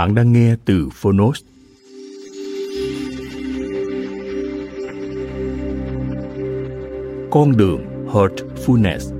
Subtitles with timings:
[0.00, 1.42] Bạn đang nghe từ Phonos.
[7.30, 9.14] Con đường Heartfulness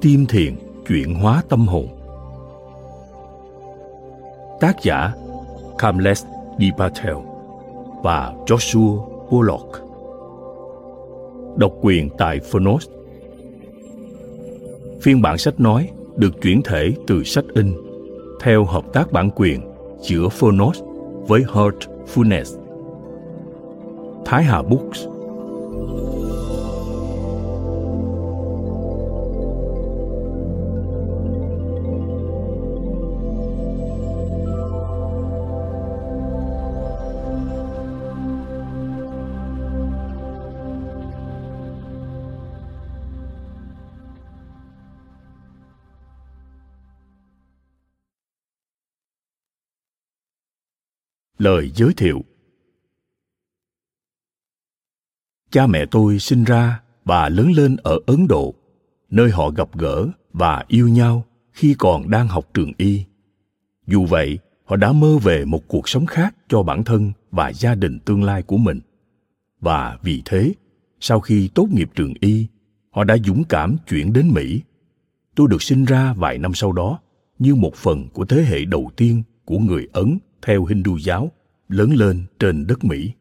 [0.00, 0.56] Tim thiền
[0.88, 1.86] chuyển hóa tâm hồn
[4.60, 5.12] Tác giả
[5.78, 6.26] Kamlesh
[6.58, 6.62] D.
[6.78, 7.16] Patel
[8.02, 9.68] và Joshua Bullock
[11.56, 12.88] Độc quyền tại Phonos
[15.02, 17.87] Phiên bản sách nói được chuyển thể từ sách in
[18.40, 19.60] theo hợp tác bản quyền
[20.00, 20.82] giữa Phonos
[21.28, 22.58] với Heartfulness.
[24.24, 25.06] Thái Hà Books
[51.38, 52.24] Lời giới thiệu
[55.50, 58.54] Cha mẹ tôi sinh ra và lớn lên ở Ấn Độ,
[59.10, 63.04] nơi họ gặp gỡ và yêu nhau khi còn đang học trường y.
[63.86, 67.74] Dù vậy, họ đã mơ về một cuộc sống khác cho bản thân và gia
[67.74, 68.80] đình tương lai của mình.
[69.60, 70.52] Và vì thế,
[71.00, 72.46] sau khi tốt nghiệp trường y,
[72.90, 74.62] họ đã dũng cảm chuyển đến Mỹ.
[75.34, 77.00] Tôi được sinh ra vài năm sau đó
[77.38, 81.32] như một phần của thế hệ đầu tiên của người Ấn theo Hindu giáo
[81.68, 83.12] lớn lên trên đất Mỹ.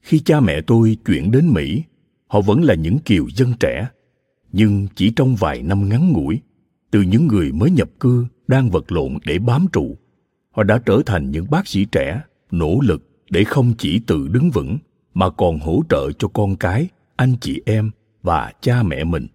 [0.00, 1.82] Khi cha mẹ tôi chuyển đến Mỹ,
[2.26, 3.88] họ vẫn là những kiều dân trẻ,
[4.52, 6.40] nhưng chỉ trong vài năm ngắn ngủi,
[6.90, 9.96] từ những người mới nhập cư đang vật lộn để bám trụ,
[10.50, 14.50] họ đã trở thành những bác sĩ trẻ nỗ lực để không chỉ tự đứng
[14.50, 14.78] vững
[15.14, 17.90] mà còn hỗ trợ cho con cái, anh chị em
[18.22, 19.26] và cha mẹ mình.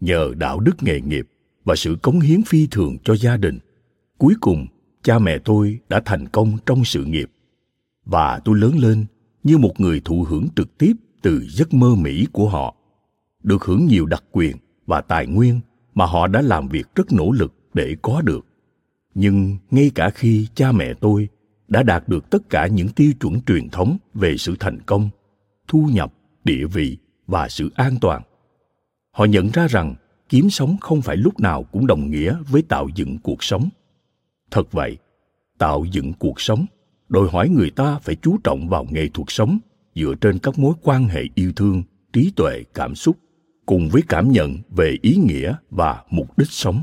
[0.00, 1.28] Nhờ đạo đức nghề nghiệp
[1.64, 3.58] và sự cống hiến phi thường cho gia đình,
[4.18, 4.66] cuối cùng
[5.02, 7.30] cha mẹ tôi đã thành công trong sự nghiệp.
[8.04, 9.06] Và tôi lớn lên
[9.44, 10.92] như một người thụ hưởng trực tiếp
[11.22, 12.74] từ giấc mơ mỹ của họ,
[13.42, 15.60] được hưởng nhiều đặc quyền và tài nguyên
[15.94, 18.46] mà họ đã làm việc rất nỗ lực để có được.
[19.14, 21.28] Nhưng ngay cả khi cha mẹ tôi
[21.68, 25.10] đã đạt được tất cả những tiêu chuẩn truyền thống về sự thành công,
[25.68, 26.12] thu nhập,
[26.44, 28.22] địa vị và sự an toàn,
[29.10, 29.94] họ nhận ra rằng
[30.28, 33.68] kiếm sống không phải lúc nào cũng đồng nghĩa với tạo dựng cuộc sống
[34.50, 34.98] thật vậy,
[35.58, 36.66] tạo dựng cuộc sống,
[37.08, 39.58] đòi hỏi người ta phải chú trọng vào nghệ thuật sống,
[39.94, 41.82] dựa trên các mối quan hệ yêu thương,
[42.12, 43.16] trí tuệ, cảm xúc,
[43.66, 46.82] cùng với cảm nhận về ý nghĩa và mục đích sống.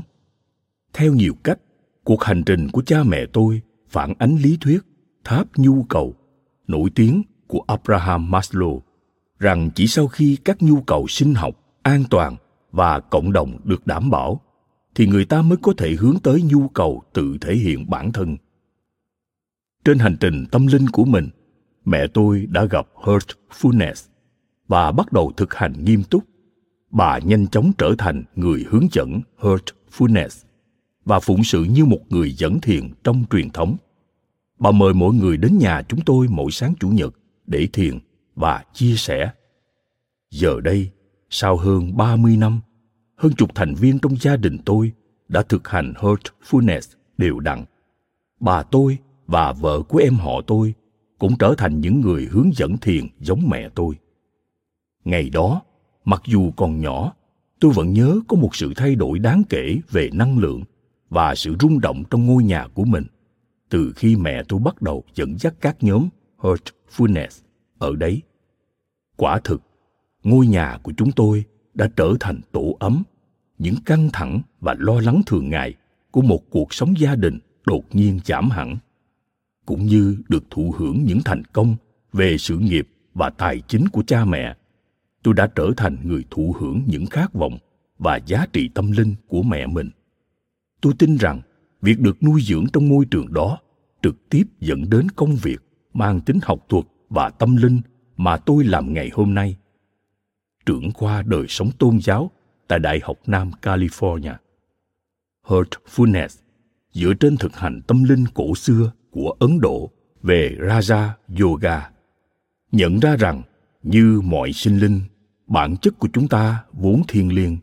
[0.92, 1.58] Theo nhiều cách,
[2.04, 4.78] cuộc hành trình của cha mẹ tôi phản ánh lý thuyết
[5.24, 6.14] tháp nhu cầu,
[6.66, 8.80] nổi tiếng của abraham maslow,
[9.38, 12.36] rằng chỉ sau khi các nhu cầu sinh học an toàn
[12.72, 14.40] và cộng đồng được đảm bảo
[14.96, 18.36] thì người ta mới có thể hướng tới nhu cầu tự thể hiện bản thân.
[19.84, 21.28] Trên hành trình tâm linh của mình,
[21.84, 24.08] mẹ tôi đã gặp heartfulness
[24.68, 26.24] và bắt đầu thực hành nghiêm túc.
[26.90, 30.44] Bà nhanh chóng trở thành người hướng dẫn heartfulness
[31.04, 33.76] và phụng sự như một người dẫn thiền trong truyền thống.
[34.58, 37.14] Bà mời mọi người đến nhà chúng tôi mỗi sáng chủ nhật
[37.46, 37.98] để thiền
[38.34, 39.30] và chia sẻ.
[40.30, 40.90] Giờ đây,
[41.30, 42.60] sau hơn 30 năm
[43.16, 44.92] hơn chục thành viên trong gia đình tôi
[45.28, 47.64] đã thực hành heartfulness đều đặn
[48.40, 50.74] bà tôi và vợ của em họ tôi
[51.18, 53.94] cũng trở thành những người hướng dẫn thiền giống mẹ tôi
[55.04, 55.62] ngày đó
[56.04, 57.12] mặc dù còn nhỏ
[57.60, 60.62] tôi vẫn nhớ có một sự thay đổi đáng kể về năng lượng
[61.10, 63.04] và sự rung động trong ngôi nhà của mình
[63.68, 66.08] từ khi mẹ tôi bắt đầu dẫn dắt các nhóm
[66.38, 67.42] Heartfulness
[67.78, 68.22] ở đấy.
[69.16, 69.62] Quả thực,
[70.22, 71.44] ngôi nhà của chúng tôi
[71.76, 73.02] đã trở thành tổ ấm,
[73.58, 75.74] những căng thẳng và lo lắng thường ngày
[76.10, 78.76] của một cuộc sống gia đình đột nhiên giảm hẳn,
[79.66, 81.76] cũng như được thụ hưởng những thành công
[82.12, 84.56] về sự nghiệp và tài chính của cha mẹ.
[85.22, 87.58] Tôi đã trở thành người thụ hưởng những khát vọng
[87.98, 89.90] và giá trị tâm linh của mẹ mình.
[90.80, 91.40] Tôi tin rằng
[91.82, 93.58] việc được nuôi dưỡng trong môi trường đó
[94.02, 95.58] trực tiếp dẫn đến công việc
[95.94, 97.80] mang tính học thuật và tâm linh
[98.16, 99.56] mà tôi làm ngày hôm nay
[100.66, 102.30] trưởng khoa đời sống tôn giáo
[102.68, 104.34] tại đại học nam california
[105.46, 106.28] heartfulness
[106.92, 109.90] dựa trên thực hành tâm linh cổ xưa của ấn độ
[110.22, 111.08] về raja
[111.40, 111.90] yoga
[112.72, 113.42] nhận ra rằng
[113.82, 115.00] như mọi sinh linh
[115.46, 117.56] bản chất của chúng ta vốn thiêng liêng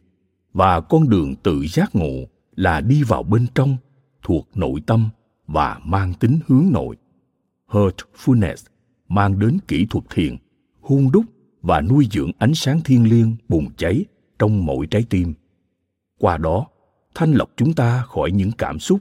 [0.53, 3.77] và con đường tự giác ngộ là đi vào bên trong
[4.21, 5.09] thuộc nội tâm
[5.47, 6.95] và mang tính hướng nội.
[7.69, 8.67] Heartfulness
[9.07, 10.37] mang đến kỹ thuật thiền,
[10.81, 11.25] hung đúc
[11.63, 14.05] và nuôi dưỡng ánh sáng thiêng liêng bùng cháy
[14.39, 15.33] trong mỗi trái tim.
[16.19, 16.67] Qua đó,
[17.15, 18.99] thanh lọc chúng ta khỏi những cảm xúc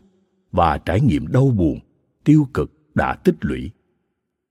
[0.53, 1.79] và trải nghiệm đau buồn,
[2.25, 3.71] tiêu cực đã tích lũy.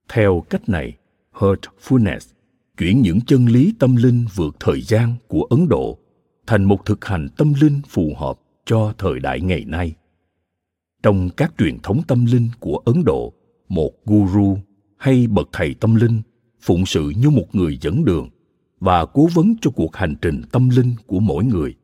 [0.08, 0.96] Theo cách này,
[1.34, 2.32] Heartfulness
[2.78, 5.98] chuyển những chân lý tâm linh vượt thời gian của Ấn Độ
[6.46, 9.94] thành một thực hành tâm linh phù hợp cho thời đại ngày nay
[11.02, 13.32] trong các truyền thống tâm linh của ấn độ
[13.68, 14.58] một guru
[14.96, 16.22] hay bậc thầy tâm linh
[16.62, 18.28] phụng sự như một người dẫn đường
[18.80, 21.74] và cố vấn cho cuộc hành trình tâm linh của mỗi người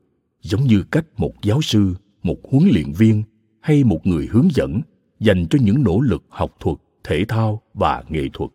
[0.43, 3.23] giống như cách một giáo sư một huấn luyện viên
[3.61, 4.81] hay một người hướng dẫn
[5.21, 8.51] dành cho những nỗ lực học thuật thể thao và nghệ thuật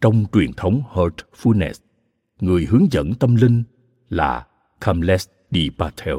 [0.00, 1.74] trong truyền thống heartfulness
[2.40, 3.62] người hướng dẫn tâm linh
[4.08, 4.46] là
[4.80, 6.16] kamlesh di patel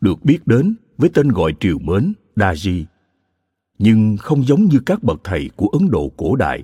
[0.00, 2.84] được biết đến với tên gọi triều mến Daji.
[3.78, 6.62] Nhưng không giống như các bậc thầy của Ấn Độ cổ đại,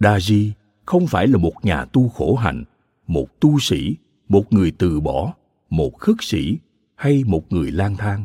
[0.00, 0.50] Daji
[0.90, 2.64] không phải là một nhà tu khổ hạnh,
[3.06, 3.96] một tu sĩ,
[4.28, 5.34] một người từ bỏ,
[5.68, 6.58] một khất sĩ
[6.94, 8.24] hay một người lang thang.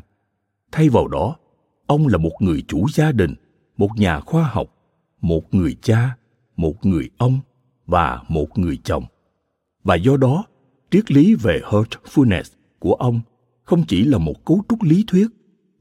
[0.72, 1.36] Thay vào đó,
[1.88, 3.36] ông là một người chủ gia đình,
[3.78, 4.68] một nhà khoa học,
[5.22, 6.18] một người cha,
[6.56, 7.40] một người ông
[7.88, 9.04] và một người chồng.
[9.84, 10.46] Và do đó,
[10.92, 13.22] triết lý về heartfulness của ông
[13.64, 15.28] không chỉ là một cấu trúc lý thuyết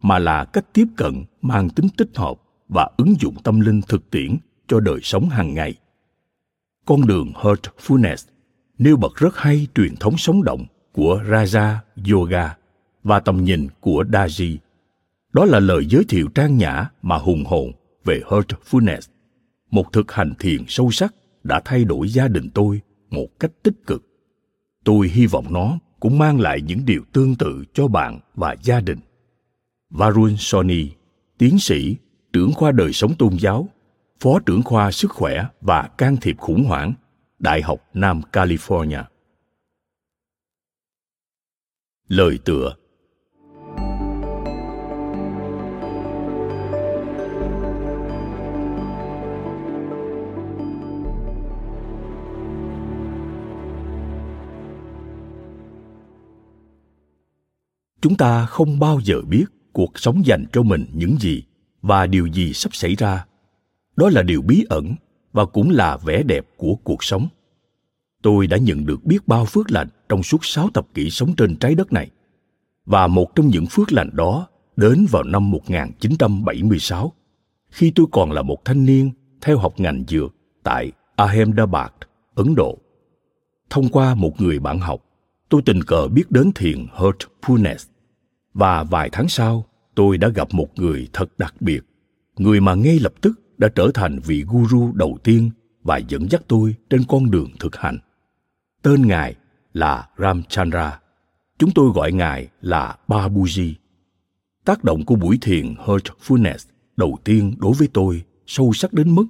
[0.03, 4.11] mà là cách tiếp cận mang tính tích hợp và ứng dụng tâm linh thực
[4.11, 4.37] tiễn
[4.69, 5.75] cho đời sống hàng ngày.
[6.87, 8.29] Con đường Heartfulness
[8.79, 11.77] nêu bật rất hay truyền thống sống động của Raja
[12.13, 12.57] Yoga
[13.03, 14.57] và tầm nhìn của Daji.
[15.33, 17.73] Đó là lời giới thiệu trang nhã mà hùng hồn
[18.05, 19.01] về Heartfulness,
[19.71, 21.15] một thực hành thiền sâu sắc
[21.45, 24.05] đã thay đổi gia đình tôi một cách tích cực.
[24.85, 28.81] Tôi hy vọng nó cũng mang lại những điều tương tự cho bạn và gia
[28.81, 28.99] đình.
[29.91, 30.91] Varun Soni,
[31.39, 31.97] tiến sĩ,
[32.33, 33.69] trưởng khoa đời sống tôn giáo,
[34.21, 36.95] phó trưởng khoa sức khỏe và can thiệp khủng hoảng,
[37.39, 39.03] Đại học Nam California.
[42.09, 42.75] Lời tựa
[58.05, 61.43] chúng ta không bao giờ biết cuộc sống dành cho mình những gì
[61.83, 63.25] và điều gì sắp xảy ra
[63.97, 64.95] đó là điều bí ẩn
[65.33, 67.29] và cũng là vẻ đẹp của cuộc sống.
[68.23, 71.57] Tôi đã nhận được biết bao phước lành trong suốt sáu thập kỷ sống trên
[71.57, 72.11] trái đất này.
[72.87, 74.47] Và một trong những phước lành đó
[74.77, 77.13] đến vào năm 1976,
[77.71, 79.11] khi tôi còn là một thanh niên
[79.41, 81.91] theo học ngành dược tại Ahmedabad,
[82.35, 82.79] Ấn Độ.
[83.71, 85.05] Thông qua một người bạn học,
[85.49, 87.87] tôi tình cờ biết đến thiền Heartfulness
[88.55, 91.81] và vài tháng sau tôi đã gặp một người thật đặc biệt
[92.37, 95.51] người mà ngay lập tức đã trở thành vị guru đầu tiên
[95.83, 97.99] và dẫn dắt tôi trên con đường thực hành.
[98.83, 99.35] Tên ngài
[99.73, 101.01] là ramchandra.
[101.59, 103.73] Chúng tôi gọi ngài là babuji.
[104.65, 109.27] Tác động của buổi thiền heartfulness đầu tiên đối với tôi sâu sắc đến mức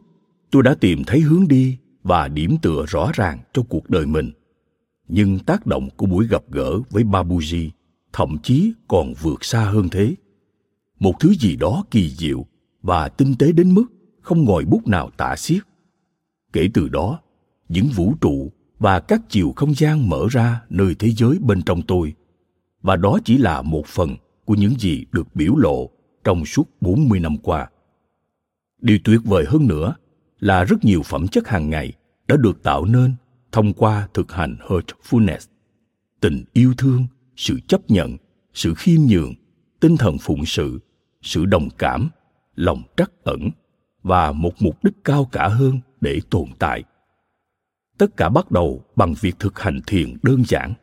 [0.50, 4.30] tôi đã tìm thấy hướng đi và điểm tựa rõ ràng cho cuộc đời mình.
[5.08, 7.70] Nhưng tác động của buổi gặp gỡ với babuji
[8.12, 10.14] thậm chí còn vượt xa hơn thế.
[10.98, 12.46] Một thứ gì đó kỳ diệu
[12.82, 13.84] và tinh tế đến mức
[14.24, 15.62] không ngòi bút nào tả xiết
[16.52, 17.20] kể từ đó
[17.68, 21.82] những vũ trụ và các chiều không gian mở ra nơi thế giới bên trong
[21.82, 22.14] tôi
[22.82, 25.90] và đó chỉ là một phần của những gì được biểu lộ
[26.24, 27.68] trong suốt 40 năm qua.
[28.80, 29.94] Điều tuyệt vời hơn nữa
[30.40, 31.92] là rất nhiều phẩm chất hàng ngày
[32.28, 33.14] đã được tạo nên
[33.52, 35.48] thông qua thực hành Heartfulness.
[36.20, 38.16] Tình yêu thương, sự chấp nhận
[38.54, 39.34] sự khiêm nhường
[39.80, 40.78] tinh thần phụng sự
[41.22, 42.08] sự đồng cảm
[42.54, 43.50] lòng trắc ẩn
[44.04, 46.82] và một mục đích cao cả hơn để tồn tại.
[47.98, 50.74] Tất cả bắt đầu bằng việc thực hành thiền đơn giản.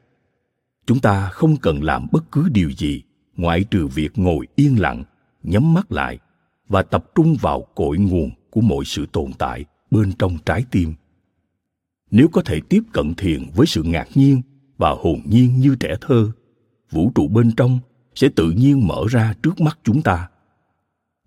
[0.86, 3.04] Chúng ta không cần làm bất cứ điều gì
[3.36, 5.04] ngoại trừ việc ngồi yên lặng,
[5.44, 6.20] nhắm mắt lại
[6.68, 10.94] và tập trung vào cội nguồn của mọi sự tồn tại bên trong trái tim.
[12.12, 14.42] Nếu có thể tiếp cận thiền với sự ngạc nhiên
[14.78, 16.32] và hồn nhiên như trẻ thơ,
[16.92, 17.80] vũ trụ bên trong
[18.16, 20.30] sẽ tự nhiên mở ra trước mắt chúng ta.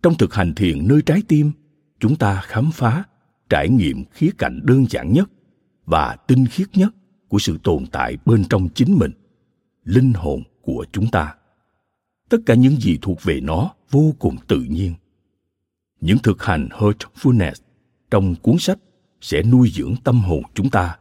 [0.03, 1.53] Trong thực hành thiền nơi trái tim
[2.01, 3.05] chúng ta khám phá,
[3.49, 5.31] trải nghiệm khía cạnh đơn giản nhất
[5.87, 6.95] và tinh khiết nhất
[7.29, 9.13] của sự tồn tại bên trong chính mình,
[9.85, 11.35] linh hồn của chúng ta.
[12.29, 14.95] Tất cả những gì thuộc về nó vô cùng tự nhiên.
[16.01, 17.55] Những thực hành heartfulness
[18.11, 18.79] trong cuốn sách
[19.21, 20.99] sẽ nuôi dưỡng tâm hồn chúng ta,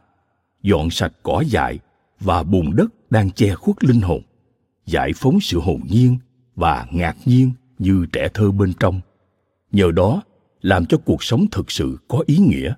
[0.62, 1.78] dọn sạch cỏ dại
[2.20, 4.22] và bùn đất đang che khuất linh hồn,
[4.86, 6.18] giải phóng sự hồn nhiên
[6.56, 9.00] và ngạc nhiên như trẻ thơ bên trong.
[9.72, 10.22] Nhờ đó
[10.64, 12.74] làm cho cuộc sống thực sự có ý nghĩa.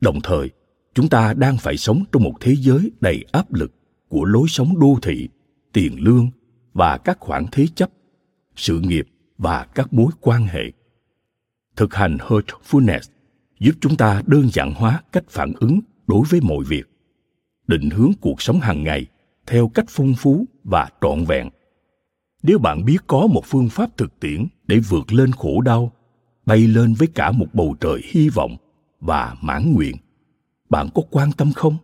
[0.00, 0.50] Đồng thời,
[0.94, 3.72] chúng ta đang phải sống trong một thế giới đầy áp lực
[4.08, 5.28] của lối sống đô thị,
[5.72, 6.30] tiền lương
[6.74, 7.90] và các khoản thế chấp,
[8.56, 10.72] sự nghiệp và các mối quan hệ.
[11.76, 13.10] Thực hành heartfulness
[13.60, 16.90] giúp chúng ta đơn giản hóa cách phản ứng đối với mọi việc,
[17.66, 19.06] định hướng cuộc sống hàng ngày
[19.46, 21.50] theo cách phong phú và trọn vẹn.
[22.42, 25.92] Nếu bạn biết có một phương pháp thực tiễn để vượt lên khổ đau
[26.52, 28.56] bay lên với cả một bầu trời hy vọng
[29.00, 29.96] và mãn nguyện.
[30.70, 31.76] Bạn có quan tâm không?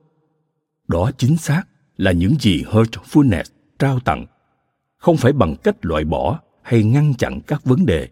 [0.88, 1.62] Đó chính xác
[1.96, 3.44] là những gì heartfulness
[3.78, 4.26] trao tặng.
[4.98, 8.08] Không phải bằng cách loại bỏ hay ngăn chặn các vấn đề,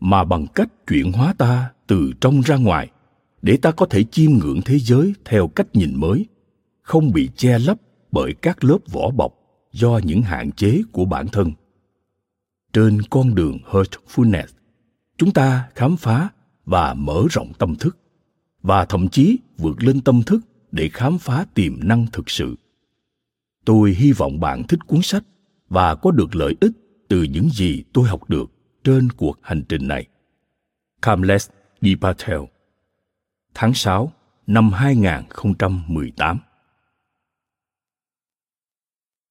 [0.00, 2.90] mà bằng cách chuyển hóa ta từ trong ra ngoài,
[3.42, 6.26] để ta có thể chiêm ngưỡng thế giới theo cách nhìn mới,
[6.82, 7.78] không bị che lấp
[8.12, 9.34] bởi các lớp vỏ bọc
[9.72, 11.52] do những hạn chế của bản thân.
[12.72, 14.55] Trên con đường heartfulness
[15.16, 16.28] chúng ta khám phá
[16.64, 17.98] và mở rộng tâm thức,
[18.62, 20.40] và thậm chí vượt lên tâm thức
[20.72, 22.56] để khám phá tiềm năng thực sự.
[23.64, 25.24] Tôi hy vọng bạn thích cuốn sách
[25.68, 26.72] và có được lợi ích
[27.08, 28.50] từ những gì tôi học được
[28.84, 30.06] trên cuộc hành trình này.
[31.02, 32.40] Kamlesh Dipatel Patel
[33.54, 34.12] Tháng 6
[34.46, 36.38] năm 2018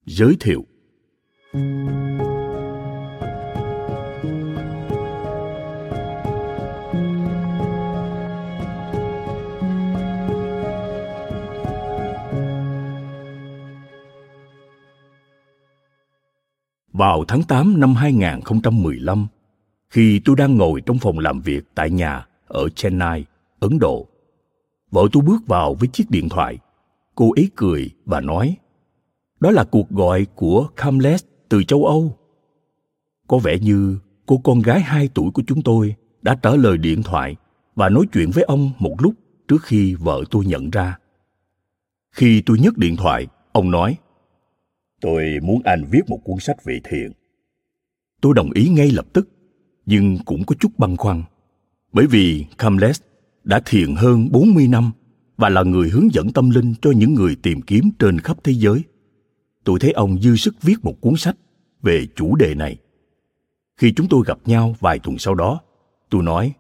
[0.05, 0.65] Giới thiệu.
[16.97, 19.27] Vào tháng 8 năm 2015,
[19.89, 23.25] khi tôi đang ngồi trong phòng làm việc tại nhà ở Chennai,
[23.59, 24.07] Ấn Độ,
[24.91, 26.57] vợ tôi bước vào với chiếc điện thoại.
[27.15, 28.57] Cô ấy cười và nói,
[29.39, 32.17] đó là cuộc gọi của Kamlesh từ châu Âu.
[33.27, 37.03] Có vẻ như cô con gái 2 tuổi của chúng tôi đã trả lời điện
[37.03, 37.35] thoại
[37.75, 39.13] và nói chuyện với ông một lúc
[39.47, 40.97] trước khi vợ tôi nhận ra.
[42.11, 43.97] Khi tôi nhấc điện thoại, ông nói,
[45.05, 47.11] Tôi muốn anh viết một cuốn sách về thiền.
[48.21, 49.29] Tôi đồng ý ngay lập tức,
[49.85, 51.23] nhưng cũng có chút băn khoăn.
[51.93, 53.01] Bởi vì Kamles
[53.43, 54.91] đã thiền hơn 40 năm
[55.37, 58.53] và là người hướng dẫn tâm linh cho những người tìm kiếm trên khắp thế
[58.53, 58.83] giới.
[59.63, 61.35] Tôi thấy ông dư sức viết một cuốn sách
[61.81, 62.77] về chủ đề này.
[63.77, 65.61] Khi chúng tôi gặp nhau vài tuần sau đó,
[66.09, 66.53] tôi nói,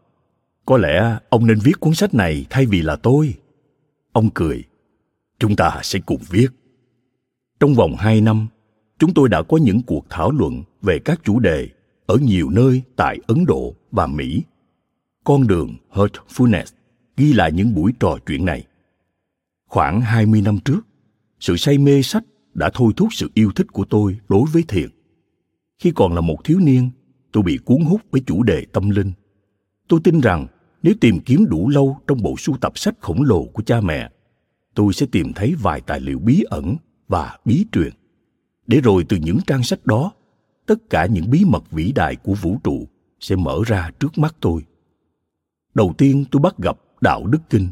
[0.65, 3.33] có lẽ ông nên viết cuốn sách này thay vì là tôi.
[4.11, 4.63] Ông cười,
[5.39, 6.47] chúng ta sẽ cùng viết.
[7.59, 8.47] Trong vòng hai năm,
[8.99, 11.69] chúng tôi đã có những cuộc thảo luận về các chủ đề
[12.05, 14.43] ở nhiều nơi tại Ấn Độ và Mỹ.
[15.23, 16.65] Con đường Heartfulness
[17.17, 18.65] ghi lại những buổi trò chuyện này.
[19.67, 20.81] Khoảng 20 năm trước,
[21.39, 24.89] sự say mê sách đã thôi thúc sự yêu thích của tôi đối với thiền.
[25.79, 26.89] Khi còn là một thiếu niên,
[27.31, 29.11] tôi bị cuốn hút với chủ đề tâm linh.
[29.87, 30.47] Tôi tin rằng
[30.83, 34.09] nếu tìm kiếm đủ lâu trong bộ sưu tập sách khổng lồ của cha mẹ,
[34.73, 36.75] tôi sẽ tìm thấy vài tài liệu bí ẩn
[37.07, 37.93] và bí truyền.
[38.67, 40.11] Để rồi từ những trang sách đó,
[40.65, 42.87] tất cả những bí mật vĩ đại của vũ trụ
[43.19, 44.65] sẽ mở ra trước mắt tôi.
[45.73, 47.69] Đầu tiên tôi bắt gặp đạo đức kinh,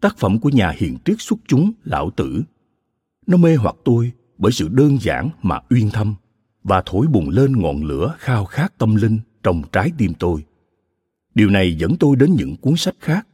[0.00, 2.42] tác phẩm của nhà hiền triết xuất chúng lão tử.
[3.26, 6.14] Nó mê hoặc tôi bởi sự đơn giản mà uyên thâm
[6.64, 10.44] và thổi bùng lên ngọn lửa khao khát tâm linh trong trái tim tôi.
[11.34, 13.28] Điều này dẫn tôi đến những cuốn sách khác.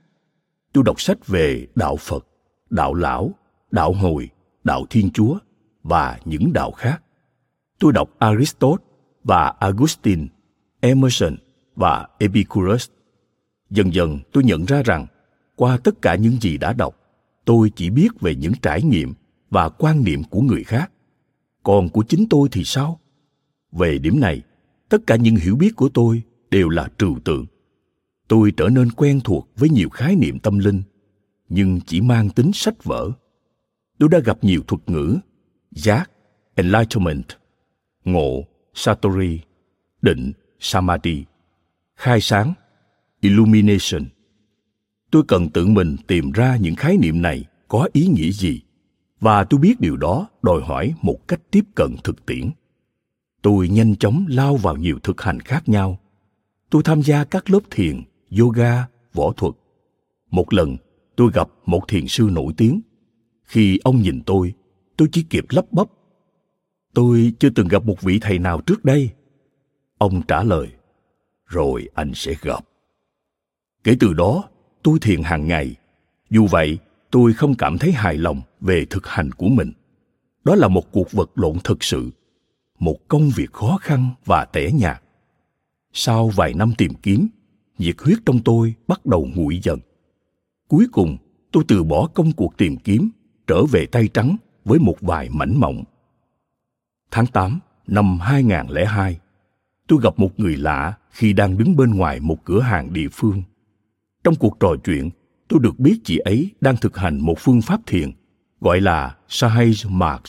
[0.72, 2.26] Tôi đọc sách về đạo phật,
[2.70, 3.34] đạo lão,
[3.70, 4.28] đạo hồi
[4.64, 5.38] đạo Thiên Chúa
[5.82, 7.02] và những đạo khác.
[7.78, 8.84] Tôi đọc Aristotle
[9.24, 10.26] và Augustine,
[10.80, 11.36] Emerson
[11.76, 12.88] và Epicurus.
[13.70, 15.06] Dần dần tôi nhận ra rằng
[15.56, 16.96] qua tất cả những gì đã đọc,
[17.44, 19.14] tôi chỉ biết về những trải nghiệm
[19.50, 20.92] và quan niệm của người khác.
[21.62, 23.00] Còn của chính tôi thì sao?
[23.72, 24.42] Về điểm này,
[24.88, 27.46] tất cả những hiểu biết của tôi đều là trừu tượng.
[28.28, 30.82] tôi trở nên quen thuộc với nhiều khái niệm tâm linh
[31.48, 33.10] nhưng chỉ mang tính sách vở
[34.00, 35.18] tôi đã gặp nhiều thuật ngữ,
[35.70, 36.10] giác,
[36.54, 37.24] enlightenment,
[38.04, 39.40] ngộ, satori,
[40.02, 41.24] định, samadhi,
[41.96, 42.54] khai sáng,
[43.20, 44.04] illumination.
[45.10, 48.60] Tôi cần tự mình tìm ra những khái niệm này có ý nghĩa gì,
[49.20, 52.50] và tôi biết điều đó đòi hỏi một cách tiếp cận thực tiễn.
[53.42, 55.98] Tôi nhanh chóng lao vào nhiều thực hành khác nhau.
[56.70, 58.02] Tôi tham gia các lớp thiền,
[58.38, 59.54] yoga, võ thuật.
[60.30, 60.76] Một lần,
[61.16, 62.80] tôi gặp một thiền sư nổi tiếng
[63.50, 64.52] khi ông nhìn tôi
[64.96, 65.86] tôi chỉ kịp lắp bắp.
[66.94, 69.10] Tôi chưa từng gặp một vị thầy nào trước đây.
[69.98, 70.68] Ông trả lời,
[71.46, 72.64] rồi anh sẽ gặp.
[73.84, 74.44] Kể từ đó,
[74.82, 75.76] tôi thiền hàng ngày.
[76.30, 76.78] Dù vậy,
[77.10, 79.72] tôi không cảm thấy hài lòng về thực hành của mình.
[80.44, 82.10] Đó là một cuộc vật lộn thực sự,
[82.78, 85.02] một công việc khó khăn và tẻ nhạt.
[85.92, 87.28] Sau vài năm tìm kiếm,
[87.78, 89.80] nhiệt huyết trong tôi bắt đầu nguội dần.
[90.68, 91.16] Cuối cùng,
[91.52, 93.10] tôi từ bỏ công cuộc tìm kiếm
[93.50, 95.84] trở về tay trắng với một vài mảnh mộng.
[97.10, 99.20] Tháng 8 năm 2002,
[99.88, 103.42] tôi gặp một người lạ khi đang đứng bên ngoài một cửa hàng địa phương.
[104.24, 105.10] Trong cuộc trò chuyện,
[105.48, 108.12] tôi được biết chị ấy đang thực hành một phương pháp thiền
[108.60, 110.22] gọi là Sahaj Marg.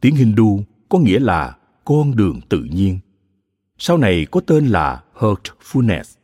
[0.00, 2.98] Tiếng Hindu có nghĩa là con đường tự nhiên.
[3.78, 6.16] Sau này có tên là Heartfulness.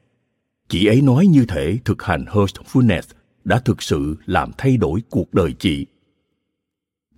[0.68, 3.02] Chị ấy nói như thể thực hành Heartfulness
[3.44, 5.86] đã thực sự làm thay đổi cuộc đời chị.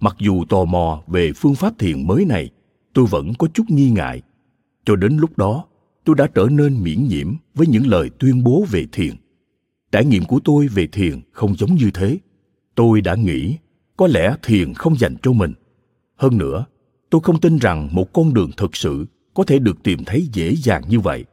[0.00, 2.50] Mặc dù tò mò về phương pháp thiền mới này,
[2.92, 4.22] tôi vẫn có chút nghi ngại.
[4.84, 5.64] Cho đến lúc đó,
[6.04, 9.14] tôi đã trở nên miễn nhiễm với những lời tuyên bố về thiền.
[9.92, 12.18] Trải nghiệm của tôi về thiền không giống như thế.
[12.74, 13.56] Tôi đã nghĩ
[13.96, 15.52] có lẽ thiền không dành cho mình.
[16.16, 16.64] Hơn nữa,
[17.10, 20.54] tôi không tin rằng một con đường thực sự có thể được tìm thấy dễ
[20.56, 21.24] dàng như vậy.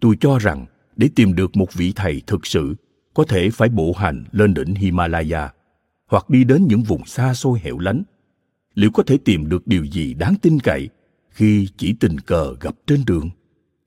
[0.00, 2.74] Tôi cho rằng để tìm được một vị thầy thực sự
[3.14, 5.48] có thể phải bộ hành lên đỉnh Himalaya
[6.08, 8.02] hoặc đi đến những vùng xa xôi hẻo lánh.
[8.74, 10.88] Liệu có thể tìm được điều gì đáng tin cậy
[11.30, 13.30] khi chỉ tình cờ gặp trên đường?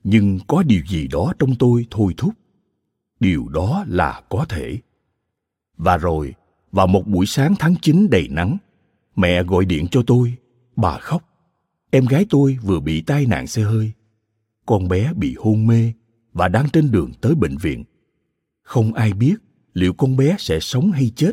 [0.03, 2.33] Nhưng có điều gì đó trong tôi thôi thúc.
[3.19, 4.77] Điều đó là có thể.
[5.77, 6.33] Và rồi,
[6.71, 8.57] vào một buổi sáng tháng 9 đầy nắng,
[9.15, 10.33] mẹ gọi điện cho tôi,
[10.75, 11.23] bà khóc.
[11.91, 13.91] Em gái tôi vừa bị tai nạn xe hơi.
[14.65, 15.93] Con bé bị hôn mê
[16.33, 17.83] và đang trên đường tới bệnh viện
[18.71, 19.35] không ai biết
[19.73, 21.31] liệu con bé sẽ sống hay chết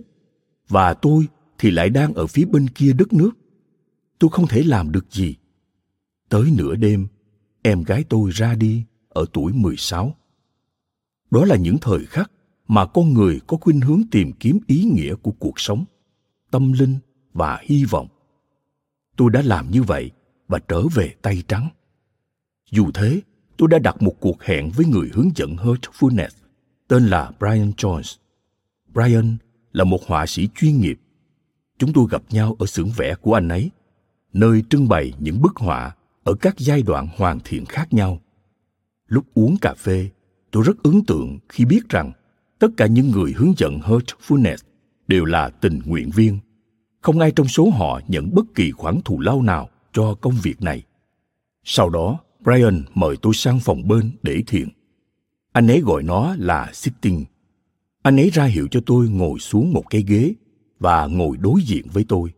[0.68, 1.28] và tôi
[1.58, 3.30] thì lại đang ở phía bên kia đất nước
[4.18, 5.34] tôi không thể làm được gì
[6.28, 7.06] tới nửa đêm
[7.62, 10.14] em gái tôi ra đi ở tuổi 16.
[11.30, 12.30] Đó là những thời khắc
[12.68, 15.84] mà con người có khuynh hướng tìm kiếm ý nghĩa của cuộc sống,
[16.50, 16.96] tâm linh
[17.32, 18.08] và hy vọng.
[19.16, 20.10] Tôi đã làm như vậy
[20.48, 21.68] và trở về tay trắng.
[22.70, 23.20] Dù thế,
[23.56, 26.28] tôi đã đặt một cuộc hẹn với người hướng dẫn Heartfulness
[26.88, 28.16] tên là Brian Jones.
[28.94, 29.36] Brian
[29.72, 31.00] là một họa sĩ chuyên nghiệp.
[31.78, 33.70] Chúng tôi gặp nhau ở xưởng vẽ của anh ấy,
[34.32, 38.20] nơi trưng bày những bức họa ở các giai đoạn hoàn thiện khác nhau.
[39.06, 40.08] Lúc uống cà phê,
[40.50, 42.12] tôi rất ấn tượng khi biết rằng
[42.58, 44.56] tất cả những người hướng dẫn Heartfulness
[45.08, 46.38] đều là tình nguyện viên.
[47.00, 50.62] Không ai trong số họ nhận bất kỳ khoản thù lao nào cho công việc
[50.62, 50.82] này.
[51.64, 54.68] Sau đó, Brian mời tôi sang phòng bên để thiền.
[55.52, 57.24] Anh ấy gọi nó là sitting.
[58.08, 60.34] Anh ấy ra hiệu cho tôi ngồi xuống một cái ghế
[60.78, 62.30] và ngồi đối diện với tôi.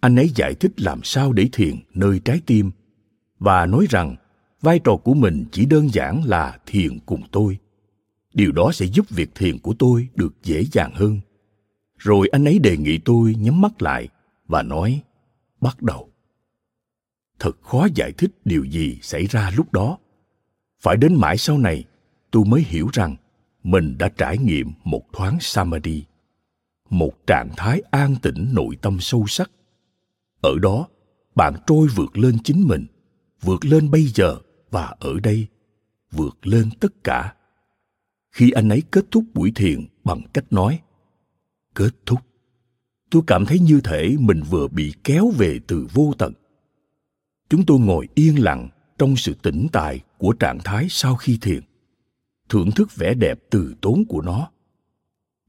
[0.00, 2.70] Anh ấy giải thích làm sao để thiền nơi trái tim
[3.38, 4.16] và nói rằng
[4.60, 7.58] vai trò của mình chỉ đơn giản là thiền cùng tôi.
[8.34, 11.20] Điều đó sẽ giúp việc thiền của tôi được dễ dàng hơn.
[11.98, 14.08] Rồi anh ấy đề nghị tôi nhắm mắt lại
[14.48, 15.00] và nói,
[15.60, 16.08] bắt đầu.
[17.38, 19.98] Thật khó giải thích điều gì xảy ra lúc đó.
[20.80, 21.84] Phải đến mãi sau này
[22.30, 23.16] tôi mới hiểu rằng
[23.64, 26.04] mình đã trải nghiệm một thoáng samadhi,
[26.90, 29.50] một trạng thái an tĩnh nội tâm sâu sắc.
[30.40, 30.88] Ở đó,
[31.34, 32.86] bạn trôi vượt lên chính mình,
[33.40, 34.36] vượt lên bây giờ
[34.70, 35.46] và ở đây,
[36.12, 37.34] vượt lên tất cả.
[38.30, 40.80] Khi anh ấy kết thúc buổi thiền bằng cách nói,
[41.74, 42.20] kết thúc.
[43.10, 46.32] Tôi cảm thấy như thể mình vừa bị kéo về từ vô tận.
[47.48, 51.60] Chúng tôi ngồi yên lặng trong sự tĩnh tại của trạng thái sau khi thiền
[52.48, 54.50] thưởng thức vẻ đẹp từ tốn của nó.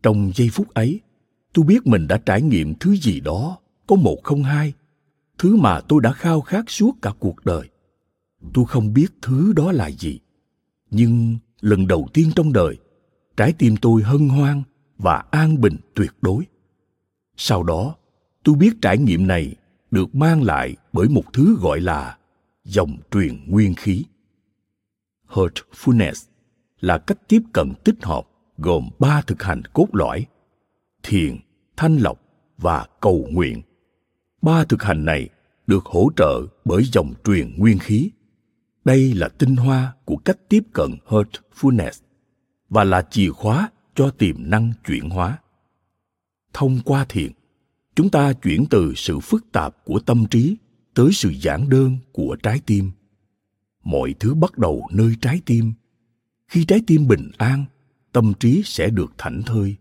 [0.04, 1.02] Trong giây phút ấy,
[1.54, 4.74] tôi biết mình đã trải nghiệm thứ gì đó, có một không hai,
[5.38, 7.70] thứ mà tôi đã khao khát suốt cả cuộc đời.
[8.54, 10.20] Tôi không biết thứ đó là gì,
[10.92, 12.78] nhưng lần đầu tiên trong đời,
[13.38, 14.64] trái tim tôi hân hoan
[14.98, 16.44] và an bình tuyệt đối.
[17.38, 17.96] Sau đó,
[18.44, 19.56] tôi biết trải nghiệm này
[19.92, 22.18] được mang lại bởi một thứ gọi là
[22.64, 24.06] dòng truyền nguyên khí.
[25.30, 26.28] Heartfulness
[26.86, 30.26] là cách tiếp cận tích hợp gồm ba thực hành cốt lõi,
[31.04, 31.38] thiền,
[31.78, 32.22] thanh lọc
[32.58, 33.62] và cầu nguyện.
[34.42, 35.30] Ba thực hành này
[35.68, 38.10] được hỗ trợ bởi dòng truyền nguyên khí.
[38.86, 42.02] Đây là tinh hoa của cách tiếp cận heartfulness
[42.70, 45.40] và là chìa khóa cho tiềm năng chuyển hóa.
[46.54, 47.32] Thông qua thiền,
[47.96, 50.58] chúng ta chuyển từ sự phức tạp của tâm trí
[50.94, 52.92] tới sự giản đơn của trái tim.
[53.84, 55.74] Mọi thứ bắt đầu nơi trái tim
[56.48, 57.66] khi trái tim bình an,
[58.12, 59.76] tâm trí sẽ được thảnh thơi.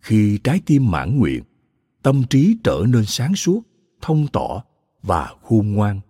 [0.00, 1.42] Khi trái tim mãn nguyện,
[2.02, 3.62] tâm trí trở nên sáng suốt,
[4.00, 4.64] thông tỏ
[5.02, 6.00] và khôn ngoan.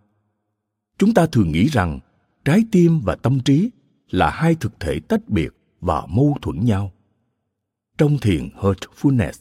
[0.99, 1.99] Chúng ta thường nghĩ rằng
[2.45, 3.71] trái tim và tâm trí
[4.11, 6.93] là hai thực thể tách biệt và mâu thuẫn nhau.
[7.99, 9.33] Trong thiền heartfulness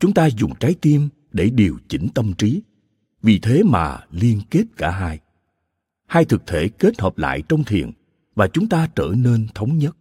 [0.00, 2.62] chúng ta dùng trái tim để điều chỉnh tâm trí.
[3.22, 5.18] Vì thế mà liên kết cả hai.
[6.06, 7.90] Hai thực thể kết hợp lại trong thiền
[8.34, 9.96] và chúng ta trở nên thống nhất.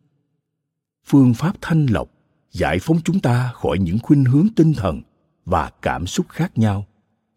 [1.06, 2.10] Phương pháp thanh lọc
[2.52, 5.02] giải phóng chúng ta khỏi những khuynh hướng tinh thần
[5.46, 6.88] và cảm xúc khác nhau,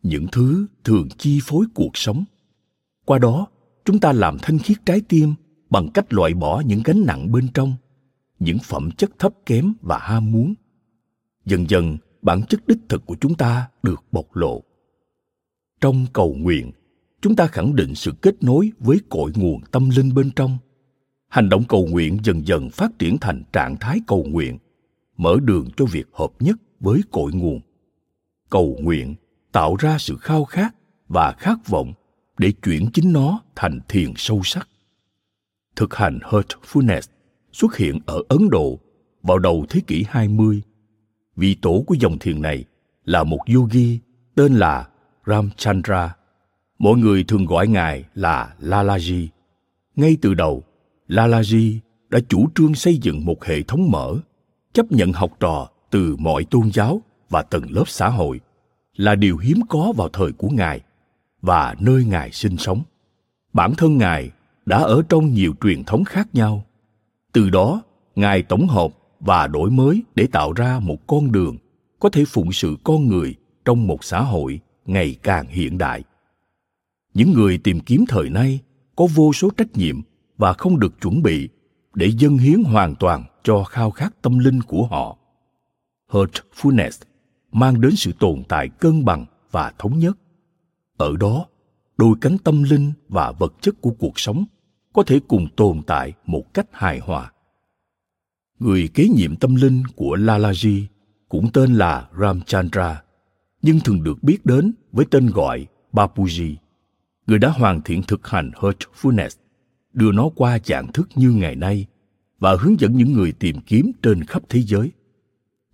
[0.03, 2.25] những thứ thường chi phối cuộc sống.
[3.05, 3.47] Qua đó,
[3.85, 5.35] chúng ta làm thanh khiết trái tim
[5.71, 7.75] bằng cách loại bỏ những gánh nặng bên trong,
[8.39, 10.55] những phẩm chất thấp kém và ham muốn.
[11.45, 14.63] Dần dần, bản chất đích thực của chúng ta được bộc lộ.
[15.81, 16.73] Trong cầu nguyện,
[17.21, 20.59] chúng ta khẳng định sự kết nối với cội nguồn tâm linh bên trong
[21.29, 24.59] hành động cầu nguyện dần dần phát triển thành trạng thái cầu nguyện
[25.17, 27.61] mở đường cho việc hợp nhất với cội nguồn
[28.51, 29.15] cầu nguyện
[29.53, 30.75] tạo ra sự khao khát
[31.09, 31.93] và khát vọng
[32.39, 34.69] để chuyển chính nó thành thiền sâu sắc
[35.77, 37.09] thực hành heartfulness
[37.53, 38.79] xuất hiện ở Ấn Độ
[39.23, 40.63] vào đầu thế kỷ 20.
[41.37, 42.65] Vị tổ của dòng thiền này
[43.05, 43.99] là một yogi
[44.35, 44.89] tên là
[45.27, 46.17] Ramchandra.
[46.79, 49.27] Mọi người thường gọi ngài là Lalaji.
[49.97, 50.65] Ngay từ đầu,
[51.09, 54.17] Lalaji đã chủ trương xây dựng một hệ thống mở,
[54.73, 58.41] chấp nhận học trò từ mọi tôn giáo và tầng lớp xã hội
[58.97, 60.81] là điều hiếm có vào thời của ngài
[61.43, 62.83] và nơi ngài sinh sống.
[63.53, 64.31] Bản thân ngài
[64.67, 66.65] đã ở trong nhiều truyền thống khác nhau.
[67.33, 67.83] Từ đó,
[68.17, 68.91] ngài tổng hợp
[69.21, 71.57] và đổi mới để tạo ra một con đường
[72.01, 76.03] có thể phụng sự con người trong một xã hội ngày càng hiện đại
[77.17, 78.61] những người tìm kiếm thời nay
[78.97, 80.01] có vô số trách nhiệm
[80.37, 81.49] và không được chuẩn bị
[81.95, 85.17] để dâng hiến hoàn toàn cho khao khát tâm linh của họ.
[86.11, 87.03] Hurtfulness
[87.53, 90.19] mang đến sự tồn tại cân bằng và thống nhất.
[90.97, 91.47] Ở đó,
[91.97, 94.45] đôi cánh tâm linh và vật chất của cuộc sống
[94.93, 97.33] có thể cùng tồn tại một cách hài hòa.
[98.59, 100.85] Người kế nhiệm tâm linh của lalaji
[101.29, 103.03] cũng tên là ramchandra,
[103.63, 106.55] nhưng thường được biết đến với tên gọi bapuji.
[107.27, 109.29] Người đã hoàn thiện thực hành Hurtfulness
[109.97, 111.87] đưa nó qua dạng thức như ngày nay
[112.39, 114.91] và hướng dẫn những người tìm kiếm trên khắp thế giới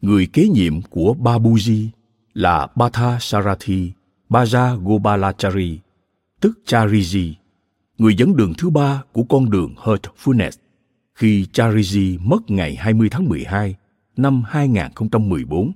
[0.00, 1.86] người kế nhiệm của babuji
[2.34, 3.92] là Batha Sarathi
[4.32, 5.78] Baja Gobalachari,
[6.40, 7.32] tức Chariji,
[7.98, 10.50] người dẫn đường thứ ba của con đường Heartfulness
[11.14, 13.76] khi Chariji mất ngày 20 tháng 12
[14.16, 15.72] năm 2014.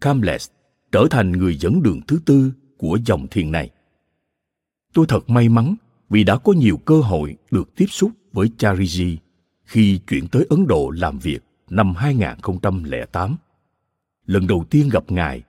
[0.00, 0.48] Kamles
[0.92, 3.70] trở thành người dẫn đường thứ tư của dòng thiền này.
[4.94, 5.74] Tôi thật may mắn
[6.08, 9.16] vì đã có nhiều cơ hội được tiếp xúc với Chariji
[9.64, 13.36] khi chuyển tới Ấn Độ làm việc năm 2008.
[14.26, 15.42] Lần đầu tiên gặp Ngài,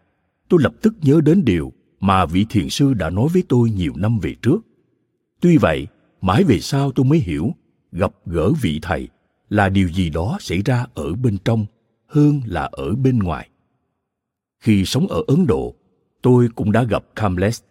[0.49, 3.93] tôi lập tức nhớ đến điều mà vị thiền sư đã nói với tôi nhiều
[3.95, 4.59] năm về trước.
[5.39, 5.87] Tuy vậy,
[6.21, 7.51] mãi về sau tôi mới hiểu
[7.91, 9.07] gặp gỡ vị thầy
[9.49, 11.65] là điều gì đó xảy ra ở bên trong
[12.07, 13.49] hơn là ở bên ngoài.
[14.59, 15.75] Khi sống ở Ấn Độ,
[16.21, 17.65] tôi cũng đã gặp Kamlesh.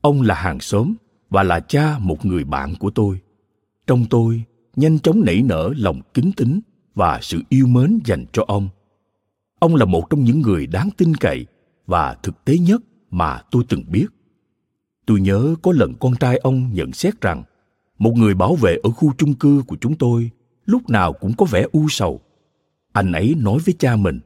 [0.00, 0.94] Ông là hàng xóm
[1.30, 3.20] và là cha một người bạn của tôi.
[3.86, 4.42] Trong tôi
[4.76, 6.60] nhanh chóng nảy nở lòng kính tín
[6.94, 8.68] và sự yêu mến dành cho ông.
[9.58, 11.46] Ông là một trong những người đáng tin cậy
[11.86, 14.06] và thực tế nhất mà tôi từng biết.
[15.06, 17.42] Tôi nhớ có lần con trai ông nhận xét rằng
[17.98, 20.30] một người bảo vệ ở khu chung cư của chúng tôi
[20.64, 22.20] lúc nào cũng có vẻ u sầu.
[22.92, 24.20] Anh ấy nói với cha mình,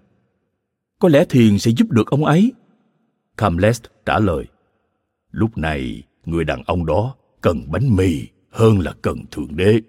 [0.99, 2.53] có lẽ thiền sẽ giúp được ông ấy.
[3.37, 4.45] Camlet trả lời,
[5.31, 9.81] lúc này người đàn ông đó cần bánh mì hơn là cần thượng đế.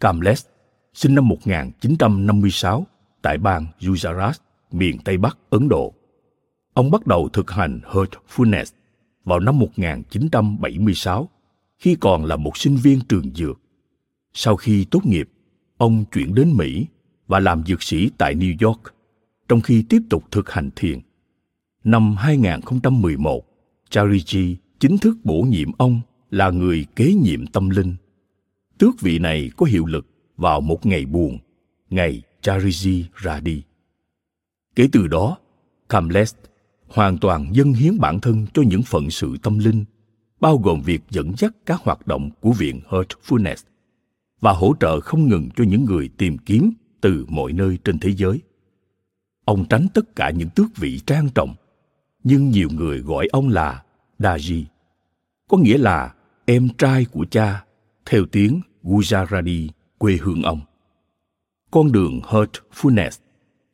[0.00, 0.38] Camlet
[0.94, 2.86] sinh năm 1956
[3.22, 4.32] tại bang Gujarat,
[4.72, 5.94] miền Tây Bắc Ấn Độ.
[6.74, 8.64] Ông bắt đầu thực hành Heartfulness
[9.24, 11.28] vào năm 1976
[11.78, 13.60] khi còn là một sinh viên trường dược.
[14.32, 15.28] Sau khi tốt nghiệp,
[15.76, 16.86] ông chuyển đến Mỹ
[17.26, 18.80] và làm dược sĩ tại New York,
[19.48, 21.00] trong khi tiếp tục thực hành thiền.
[21.84, 23.44] Năm 2011,
[23.90, 27.94] Chariji chính thức bổ nhiệm ông là người kế nhiệm tâm linh.
[28.78, 31.38] Tước vị này có hiệu lực vào một ngày buồn,
[31.90, 33.62] ngày Chariji ra đi.
[34.74, 35.38] Kể từ đó,
[35.88, 36.36] Kamlest
[36.88, 39.84] hoàn toàn dâng hiến bản thân cho những phận sự tâm linh,
[40.40, 43.64] bao gồm việc dẫn dắt các hoạt động của Viện Heartfulness
[44.40, 48.12] và hỗ trợ không ngừng cho những người tìm kiếm từ mọi nơi trên thế
[48.12, 48.40] giới.
[49.44, 51.54] Ông tránh tất cả những tước vị trang trọng,
[52.24, 53.82] nhưng nhiều người gọi ông là
[54.18, 54.64] Daji,
[55.50, 57.64] có nghĩa là em trai của cha,
[58.06, 60.60] theo tiếng Gujarati, quê hương ông.
[61.70, 63.20] Con đường Heartfulness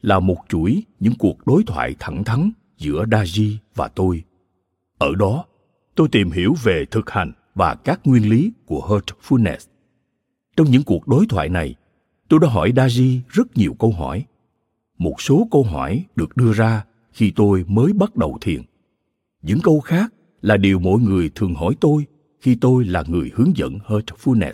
[0.02, 4.24] là một chuỗi những cuộc đối thoại thẳng thắn giữa Daji và tôi.
[4.98, 5.44] Ở đó,
[5.94, 9.68] tôi tìm hiểu về thực hành và các nguyên lý của Heartfulness.
[10.56, 11.74] Trong những cuộc đối thoại này,
[12.28, 14.24] tôi đã hỏi Daji rất nhiều câu hỏi.
[14.98, 18.62] Một số câu hỏi được đưa ra khi tôi mới bắt đầu thiền.
[19.42, 20.12] Những câu khác
[20.46, 22.06] là điều mọi người thường hỏi tôi
[22.40, 24.52] khi tôi là người hướng dẫn Heartfulness.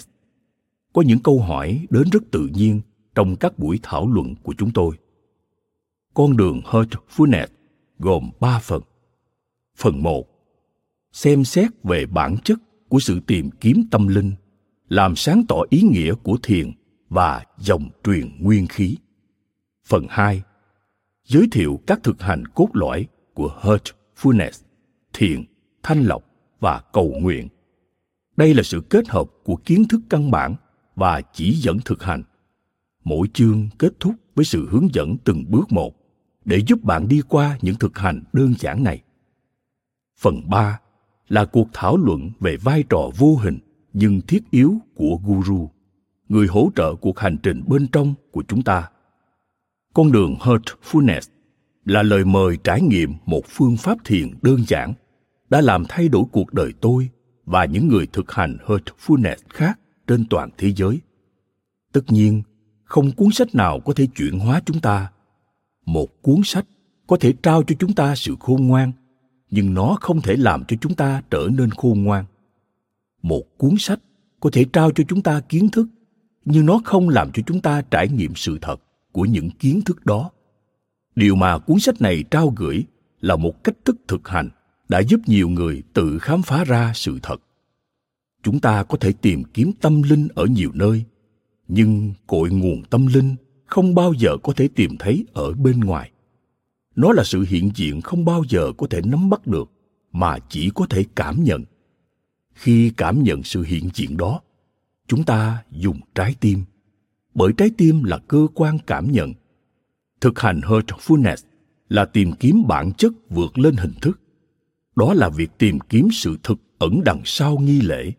[0.93, 2.81] Có những câu hỏi đến rất tự nhiên
[3.15, 4.97] trong các buổi thảo luận của chúng tôi.
[6.15, 7.47] Con đường Heartfulness
[7.99, 8.83] gồm ba phần.
[9.79, 10.27] Phần một
[11.13, 14.33] Xem xét về bản chất của sự tìm kiếm tâm linh,
[14.89, 16.73] làm sáng tỏ ý nghĩa của thiền
[17.09, 18.97] và dòng truyền nguyên khí.
[19.87, 20.43] Phần hai
[21.25, 24.63] Giới thiệu các thực hành cốt lõi của Heartfulness,
[25.13, 25.45] thiền,
[25.83, 26.23] thanh lọc
[26.61, 27.49] và cầu nguyện.
[28.37, 30.55] Đây là sự kết hợp của kiến thức căn bản
[30.97, 32.23] và chỉ dẫn thực hành.
[33.05, 35.95] Mỗi chương kết thúc với sự hướng dẫn từng bước một
[36.45, 39.03] để giúp bạn đi qua những thực hành đơn giản này.
[40.19, 40.81] Phần 3
[41.29, 43.59] là cuộc thảo luận về vai trò vô hình
[43.93, 45.71] nhưng thiết yếu của guru,
[46.29, 48.91] người hỗ trợ cuộc hành trình bên trong của chúng ta.
[49.95, 51.31] Con đường Heartfulness
[51.85, 54.93] là lời mời trải nghiệm một phương pháp thiền đơn giản
[55.53, 57.09] đã làm thay đổi cuộc đời tôi
[57.45, 61.01] và những người thực hành Heartfulness khác trên toàn thế giới.
[61.93, 62.43] Tất nhiên,
[62.85, 65.11] không cuốn sách nào có thể chuyển hóa chúng ta.
[65.87, 66.67] Một cuốn sách
[67.07, 68.93] có thể trao cho chúng ta sự khôn ngoan
[69.51, 72.25] nhưng nó không thể làm cho chúng ta trở nên khôn ngoan.
[73.23, 74.01] Một cuốn sách
[74.41, 75.87] có thể trao cho chúng ta kiến thức
[76.45, 78.81] nhưng nó không làm cho chúng ta trải nghiệm sự thật
[79.13, 80.31] của những kiến thức đó.
[81.15, 82.85] Điều mà cuốn sách này trao gửi
[83.21, 84.49] là một cách thức thực hành
[84.89, 87.43] đã giúp nhiều người tự khám phá ra sự thật.
[88.43, 91.05] Chúng ta có thể tìm kiếm tâm linh ở nhiều nơi,
[91.69, 96.11] nhưng cội nguồn tâm linh không bao giờ có thể tìm thấy ở bên ngoài.
[96.97, 99.71] Nó là sự hiện diện không bao giờ có thể nắm bắt được,
[100.13, 101.65] mà chỉ có thể cảm nhận.
[102.55, 104.41] Khi cảm nhận sự hiện diện đó,
[105.09, 106.65] chúng ta dùng trái tim,
[107.35, 109.33] bởi trái tim là cơ quan cảm nhận.
[110.21, 111.37] Thực hành heartfulness
[111.89, 114.21] là tìm kiếm bản chất vượt lên hình thức
[114.97, 118.13] đó là việc tìm kiếm sự thực ẩn đằng sau nghi lễ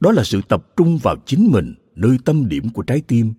[0.00, 3.32] đó là sự tập trung vào chính mình, nơi tâm điểm của trái tim,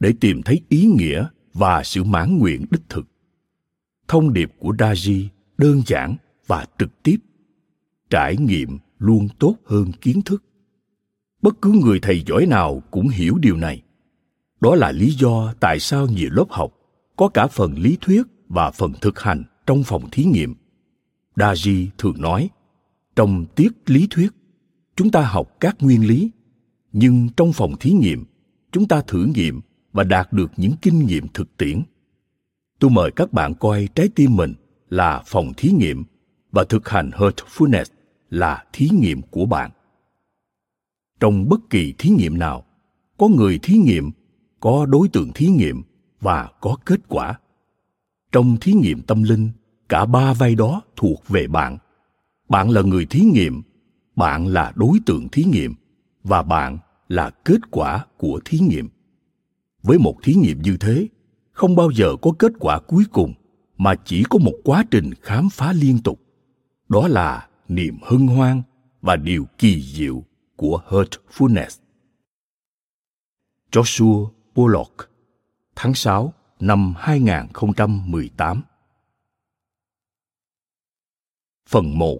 [0.00, 3.06] để tìm thấy ý nghĩa và sự mãn nguyện đích thực.
[4.08, 5.26] Thông điệp của Daji
[5.58, 7.16] đơn giản và trực tiếp.
[8.10, 10.44] Trải nghiệm luôn tốt hơn kiến thức.
[11.42, 13.82] Bất cứ người thầy giỏi nào cũng hiểu điều này.
[14.60, 16.72] Đó là lý do tại sao nhiều lớp học
[17.16, 20.54] có cả phần lý thuyết và phần thực hành trong phòng thí nghiệm.
[21.36, 22.50] Daji thường nói,
[23.16, 24.30] trong tiết lý thuyết,
[24.96, 26.30] chúng ta học các nguyên lý,
[26.92, 28.24] nhưng trong phòng thí nghiệm,
[28.72, 29.60] chúng ta thử nghiệm
[29.92, 31.82] và đạt được những kinh nghiệm thực tiễn.
[32.78, 34.54] Tôi mời các bạn coi trái tim mình
[34.88, 36.04] là phòng thí nghiệm
[36.52, 37.84] và thực hành heartfulness
[38.30, 39.70] là thí nghiệm của bạn.
[41.20, 42.64] Trong bất kỳ thí nghiệm nào
[43.18, 44.10] có người thí nghiệm
[44.60, 45.82] có đối tượng thí nghiệm
[46.20, 47.38] và có kết quả.
[48.32, 49.50] Trong thí nghiệm tâm linh
[49.94, 51.78] cả ba vai đó thuộc về bạn.
[52.48, 53.62] Bạn là người thí nghiệm,
[54.16, 55.74] bạn là đối tượng thí nghiệm,
[56.24, 56.78] và bạn
[57.08, 58.88] là kết quả của thí nghiệm.
[59.82, 61.08] Với một thí nghiệm như thế,
[61.52, 63.34] không bao giờ có kết quả cuối cùng,
[63.76, 66.20] mà chỉ có một quá trình khám phá liên tục.
[66.88, 68.62] Đó là niềm hân hoan
[69.02, 70.24] và điều kỳ diệu
[70.56, 71.78] của hurtfulness
[73.72, 75.10] Joshua Pollock
[75.76, 78.62] tháng 6 năm 2018
[81.68, 82.18] Phần 1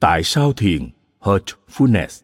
[0.00, 0.88] Tại sao thiền
[1.20, 2.22] Heartfulness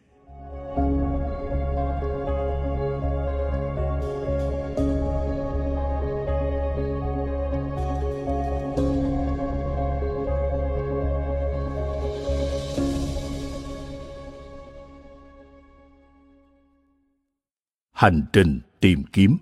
[17.97, 19.37] hành trình tìm kiếm.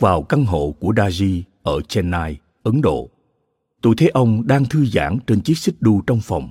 [0.00, 3.08] Bước vào căn hộ của Daji ở Chennai, Ấn Độ.
[3.82, 6.50] Tôi thấy ông đang thư giãn trên chiếc xích đu trong phòng.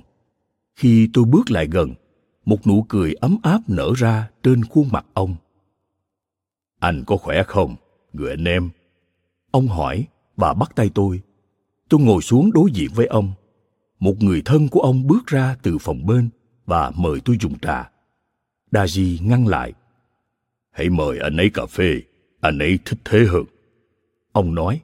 [0.76, 1.94] Khi tôi bước lại gần,
[2.44, 5.36] một nụ cười ấm áp nở ra trên khuôn mặt ông.
[6.80, 7.76] Anh có khỏe không,
[8.12, 8.70] người anh em?
[9.50, 11.20] Ông hỏi và bắt tay tôi.
[11.88, 13.32] Tôi ngồi xuống đối diện với ông.
[13.98, 16.30] Một người thân của ông bước ra từ phòng bên
[16.66, 17.90] và mời tôi dùng trà.
[18.70, 19.72] Daji ngăn lại.
[20.70, 22.00] Hãy mời anh ấy cà phê,
[22.40, 23.44] anh ấy thích thế hơn.
[24.32, 24.80] Ông nói,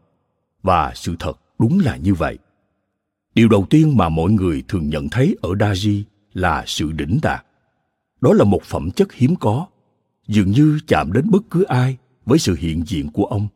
[0.62, 2.38] và sự thật đúng là như vậy.
[3.34, 7.46] Điều đầu tiên mà mọi người thường nhận thấy ở Daji là sự đỉnh đạt.
[8.20, 9.66] Đó là một phẩm chất hiếm có,
[10.28, 13.48] dường như chạm đến bất cứ ai với sự hiện diện của ông.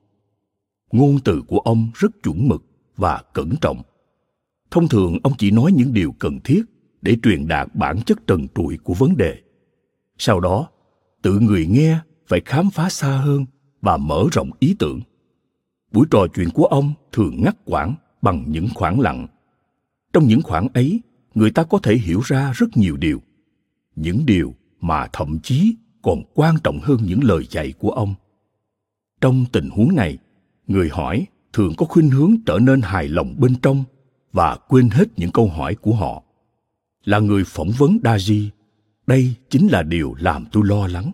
[0.93, 2.65] Ngôn từ của ông rất chuẩn mực
[2.97, 3.83] và cẩn trọng.
[4.71, 6.63] Thông thường ông chỉ nói những điều cần thiết
[7.03, 9.39] để truyền đạt bản chất trần trụi của vấn đề.
[10.19, 10.69] Sau đó,
[11.23, 13.47] tự người nghe phải khám phá xa hơn
[13.81, 15.01] và mở rộng ý tưởng.
[15.93, 19.27] Buổi trò chuyện của ông thường ngắt quãng bằng những khoảng lặng.
[20.13, 21.01] Trong những khoảng ấy,
[21.35, 23.23] người ta có thể hiểu ra rất nhiều điều.
[23.97, 28.15] Những điều mà thậm chí còn quan trọng hơn những lời dạy của ông.
[29.21, 30.19] Trong tình huống này,
[30.67, 33.85] người hỏi thường có khuynh hướng trở nên hài lòng bên trong
[34.33, 36.23] và quên hết những câu hỏi của họ.
[37.05, 38.49] Là người phỏng vấn Daji,
[39.07, 41.13] đây chính là điều làm tôi lo lắng.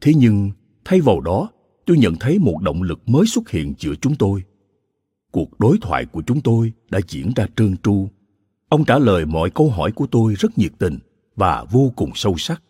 [0.00, 0.50] Thế nhưng,
[0.84, 1.50] thay vào đó,
[1.86, 4.42] tôi nhận thấy một động lực mới xuất hiện giữa chúng tôi.
[5.30, 8.08] Cuộc đối thoại của chúng tôi đã diễn ra trơn tru.
[8.68, 10.98] Ông trả lời mọi câu hỏi của tôi rất nhiệt tình
[11.36, 12.62] và vô cùng sâu sắc.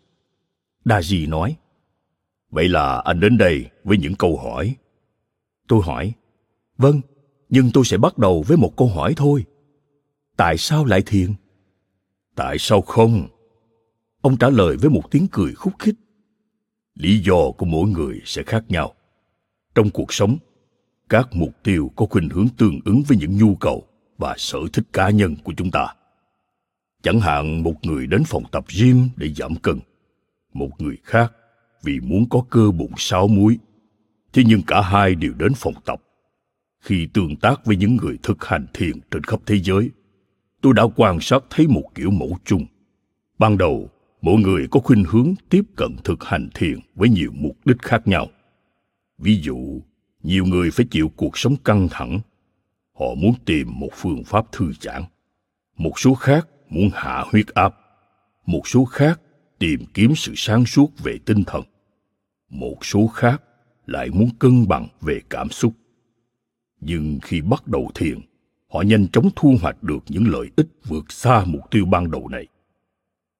[0.85, 1.57] đa di nói,
[2.49, 4.75] Vậy là anh đến đây với những câu hỏi.
[5.67, 6.13] Tôi hỏi,
[6.77, 7.01] Vâng,
[7.49, 9.45] nhưng tôi sẽ bắt đầu với một câu hỏi thôi.
[10.37, 11.33] Tại sao lại thiền?
[12.35, 13.27] Tại sao không?
[14.21, 15.95] Ông trả lời với một tiếng cười khúc khích.
[16.95, 18.94] Lý do của mỗi người sẽ khác nhau.
[19.75, 20.37] Trong cuộc sống,
[21.09, 24.85] các mục tiêu có khuynh hướng tương ứng với những nhu cầu và sở thích
[24.93, 25.87] cá nhân của chúng ta.
[27.03, 29.79] Chẳng hạn một người đến phòng tập gym để giảm cân,
[30.53, 31.33] một người khác
[31.83, 33.59] vì muốn có cơ bụng sáu múi.
[34.33, 36.01] Thế nhưng cả hai đều đến phòng tập.
[36.81, 39.89] Khi tương tác với những người thực hành thiền trên khắp thế giới,
[40.61, 42.65] tôi đã quan sát thấy một kiểu mẫu chung.
[43.39, 43.89] Ban đầu,
[44.21, 48.07] mỗi người có khuynh hướng tiếp cận thực hành thiền với nhiều mục đích khác
[48.07, 48.27] nhau.
[49.17, 49.81] Ví dụ,
[50.23, 52.19] nhiều người phải chịu cuộc sống căng thẳng.
[52.93, 55.03] Họ muốn tìm một phương pháp thư giãn.
[55.77, 57.75] Một số khác muốn hạ huyết áp.
[58.45, 59.21] Một số khác
[59.59, 61.61] tìm kiếm sự sáng suốt về tinh thần.
[62.49, 63.41] Một số khác
[63.85, 65.73] lại muốn cân bằng về cảm xúc.
[66.81, 68.19] Nhưng khi bắt đầu thiền,
[68.73, 72.27] họ nhanh chóng thu hoạch được những lợi ích vượt xa mục tiêu ban đầu
[72.27, 72.47] này.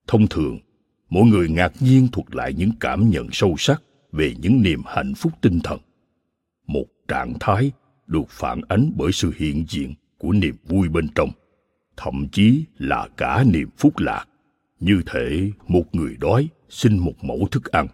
[0.08, 0.60] Thông thường,
[1.10, 3.82] mỗi người ngạc nhiên thuật lại những cảm nhận sâu sắc
[4.16, 5.80] về những niềm hạnh phúc tinh thần.
[6.68, 7.72] Một trạng thái
[8.08, 11.30] được phản ánh bởi sự hiện diện của niềm vui bên trong,
[11.98, 14.26] thậm chí là cả niềm phúc lạc.
[14.80, 17.88] Như thể một người đói xin một mẫu thức ăn,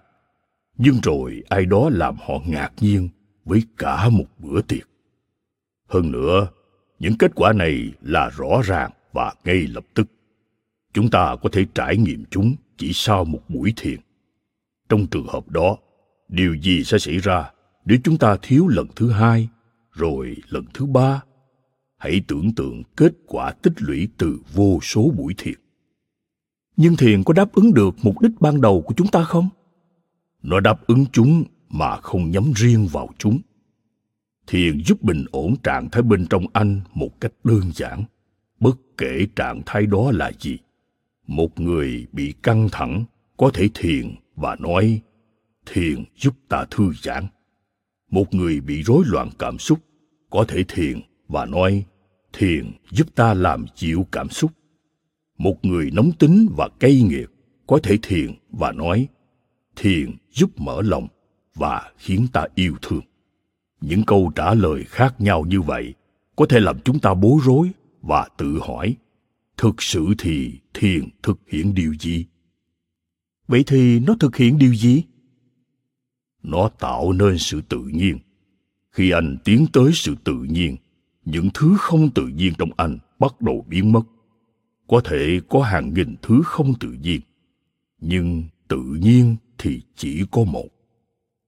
[0.77, 3.10] nhưng rồi ai đó làm họ ngạc nhiên
[3.45, 4.89] với cả một bữa tiệc.
[5.88, 6.47] Hơn nữa,
[6.99, 10.07] những kết quả này là rõ ràng và ngay lập tức.
[10.93, 13.99] Chúng ta có thể trải nghiệm chúng chỉ sau một buổi thiền.
[14.89, 15.77] Trong trường hợp đó,
[16.32, 17.52] điều gì sẽ xảy ra
[17.86, 19.50] nếu chúng ta thiếu lần thứ hai,
[19.91, 21.24] rồi lần thứ ba?
[21.98, 25.60] Hãy tưởng tượng kết quả tích lũy từ vô số buổi thiền.
[26.78, 29.50] Nhưng thiền có đáp ứng được mục đích ban đầu của chúng ta không?
[30.44, 33.39] Nó đáp ứng chúng mà không nhắm riêng vào chúng
[34.52, 38.04] thiền giúp bình ổn trạng thái bên trong anh một cách đơn giản
[38.60, 40.58] bất kể trạng thái đó là gì
[41.28, 43.04] một người bị căng thẳng
[43.38, 45.02] có thể thiền và nói
[45.65, 47.28] thiền giúp ta thư giãn.
[48.12, 49.80] Một người bị rối loạn cảm xúc
[50.30, 51.86] có thể thiền và nói,
[52.34, 54.51] thiền giúp ta làm dịu cảm xúc.
[55.38, 57.30] Một người nóng tính và cay nghiệt
[57.68, 59.07] có thể thiền và nói,
[59.76, 61.07] thiền giúp mở lòng
[61.55, 63.01] và khiến ta yêu thương.
[63.82, 65.93] Những câu trả lời khác nhau như vậy
[66.36, 68.95] có thể làm chúng ta bối rối và tự hỏi,
[69.57, 72.26] thực sự thì thiền thực hiện điều gì?
[73.47, 75.03] Vậy thì nó thực hiện điều gì?
[76.44, 78.18] Nó tạo nên sự tự nhiên
[78.92, 80.78] khi anh tiến tới sự tự nhiên,
[81.26, 84.02] những thứ không tự nhiên trong anh bắt đầu biến mất
[84.88, 87.22] có thể có hàng nghìn thứ không tự nhiên,
[88.00, 90.68] nhưng tự nhiên thì chỉ có một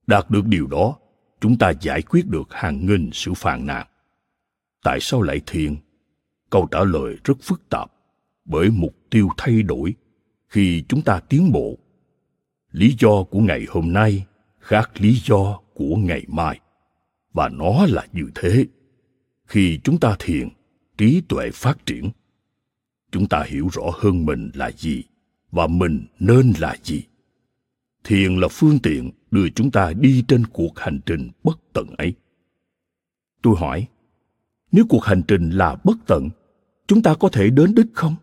[0.07, 0.97] đạt được điều đó,
[1.41, 3.87] chúng ta giải quyết được hàng nghìn sự phàn nàn.
[4.83, 5.75] Tại sao lại thiền?
[6.49, 7.91] Câu trả lời rất phức tạp,
[8.45, 9.93] bởi mục tiêu thay đổi
[10.47, 11.77] khi chúng ta tiến bộ.
[12.71, 14.25] Lý do của ngày hôm nay
[14.63, 16.59] khác lý do của ngày mai.
[17.33, 18.65] và nó là như thế.
[19.45, 20.49] Khi chúng ta thiền,
[20.97, 22.09] trí tuệ phát triển,
[23.11, 25.03] chúng ta hiểu rõ hơn mình là gì
[25.51, 27.03] và mình nên là gì.
[28.03, 32.13] Thiền là phương tiện đưa chúng ta đi trên cuộc hành trình bất tận ấy.
[33.41, 33.87] Tôi hỏi,
[34.71, 36.29] nếu cuộc hành trình là bất tận,
[36.87, 38.15] chúng ta có thể đến đích không?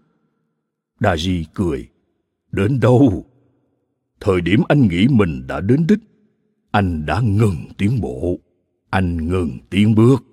[1.01, 1.89] Daji cười,
[2.53, 3.27] đến đâu?
[4.21, 5.99] Thời điểm anh nghĩ mình đã đến đích
[6.71, 8.39] anh đã ngừng tiến bộ.
[8.91, 10.25] Anh ngừng tiến bước.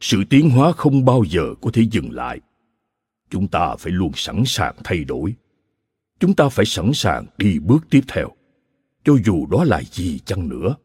[0.00, 2.40] Sự tiến hóa không bao giờ có thể dừng lại.
[3.30, 5.34] Chúng ta phải luôn sẵn sàng thay đổi.
[6.20, 8.28] Chúng ta phải sẵn sàng đi bước tiếp theo.
[9.04, 10.76] Cho dù đó là gì chăng nữa.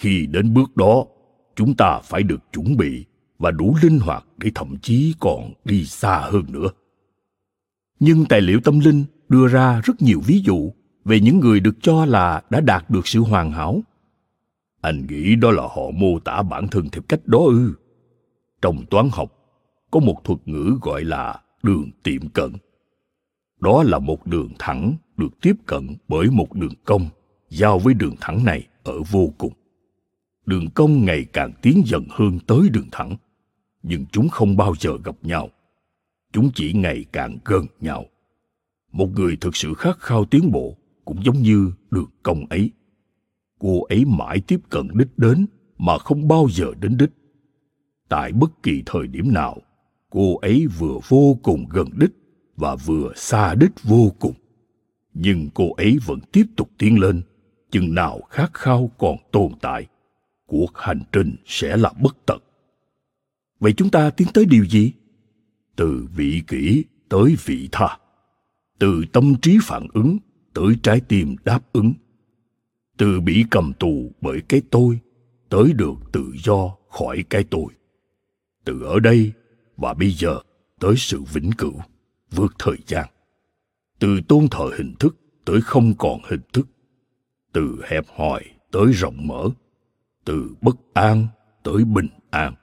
[0.00, 1.04] Khi đến bước đó,
[1.56, 3.04] chúng ta phải được chuẩn bị
[3.38, 6.68] và đủ linh hoạt để thậm chí còn đi xa hơn nữa.
[8.00, 10.72] Nhưng tài liệu tâm linh đưa ra rất nhiều ví dụ
[11.06, 13.80] về những người được cho là đã đạt được sự hoàn hảo.
[14.80, 17.74] Anh nghĩ đó là họ mô tả bản thân theo cách đó ư?
[18.62, 19.32] Trong toán học,
[19.90, 22.52] có một thuật ngữ gọi là đường tiệm cận.
[23.60, 27.08] Đó là một đường thẳng được tiếp cận bởi một đường cong,
[27.48, 29.52] giao với đường thẳng này ở vô cùng.
[30.46, 33.16] Đường cong ngày càng tiến dần hơn tới đường thẳng,
[33.82, 35.48] nhưng chúng không bao giờ gặp nhau.
[36.32, 38.06] Chúng chỉ ngày càng gần nhau.
[38.92, 40.76] Một người thực sự khát khao tiến bộ
[41.06, 42.70] cũng giống như đường cong ấy.
[43.58, 45.46] Cô ấy mãi tiếp cận đích đến
[45.78, 47.10] mà không bao giờ đến đích.
[48.08, 49.58] Tại bất kỳ thời điểm nào,
[50.10, 52.10] cô ấy vừa vô cùng gần đích
[52.56, 54.34] và vừa xa đích vô cùng.
[55.14, 57.22] Nhưng cô ấy vẫn tiếp tục tiến lên,
[57.70, 59.86] chừng nào khát khao còn tồn tại,
[60.46, 62.38] cuộc hành trình sẽ là bất tận.
[63.60, 64.92] Vậy chúng ta tiến tới điều gì?
[65.76, 67.98] Từ vị kỷ tới vị tha.
[68.78, 70.18] Từ tâm trí phản ứng
[70.56, 71.92] tới trái tim đáp ứng.
[72.96, 74.98] Từ bị cầm tù bởi cái tôi,
[75.48, 77.66] tới được tự do khỏi cái tôi.
[78.64, 79.32] Từ ở đây
[79.76, 80.40] và bây giờ
[80.80, 81.74] tới sự vĩnh cửu,
[82.30, 83.06] vượt thời gian.
[83.98, 86.68] Từ tôn thờ hình thức tới không còn hình thức.
[87.52, 89.48] Từ hẹp hòi tới rộng mở.
[90.24, 91.26] Từ bất an
[91.62, 92.54] tới bình an.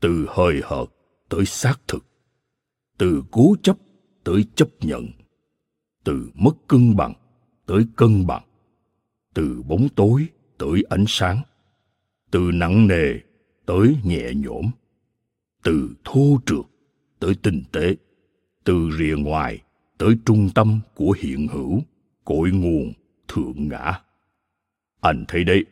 [0.00, 0.88] Từ hời hợt
[1.28, 2.06] tới xác thực.
[2.98, 3.76] Từ cố chấp
[4.24, 5.17] tới chấp nhận
[6.08, 7.12] từ mất cân bằng
[7.66, 8.42] tới cân bằng,
[9.34, 10.26] từ bóng tối
[10.58, 11.42] tới ánh sáng,
[12.30, 13.14] từ nặng nề
[13.66, 14.70] tới nhẹ nhõm,
[15.62, 16.64] từ thô trượt
[17.18, 17.96] tới tinh tế,
[18.64, 19.62] từ rìa ngoài
[19.98, 21.82] tới trung tâm của hiện hữu,
[22.24, 22.92] cội nguồn
[23.28, 24.00] thượng ngã.
[25.00, 25.64] Anh thấy đấy,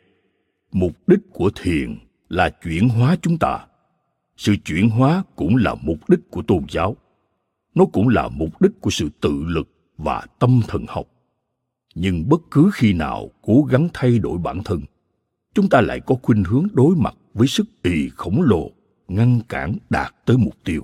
[0.73, 3.67] mục đích của thiền là chuyển hóa chúng ta.
[4.37, 6.97] Sự chuyển hóa cũng là mục đích của tôn giáo.
[7.75, 9.69] Nó cũng là mục đích của sự tự lực
[9.99, 11.07] và tâm thần học.
[11.95, 14.81] Nhưng bất cứ khi nào cố gắng thay đổi bản thân,
[15.55, 18.71] chúng ta lại có khuynh hướng đối mặt với sức ì khổng lồ,
[19.09, 20.83] ngăn cản đạt tới mục tiêu.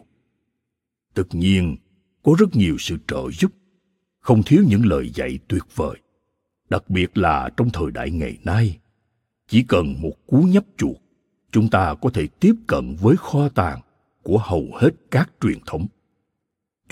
[1.14, 1.76] Tất nhiên,
[2.22, 3.52] có rất nhiều sự trợ giúp,
[4.20, 5.96] không thiếu những lời dạy tuyệt vời.
[6.70, 8.78] Đặc biệt là trong thời đại ngày nay,
[9.48, 10.96] chỉ cần một cú nhấp chuột,
[11.50, 13.80] chúng ta có thể tiếp cận với kho tàng
[14.22, 15.86] của hầu hết các truyền thống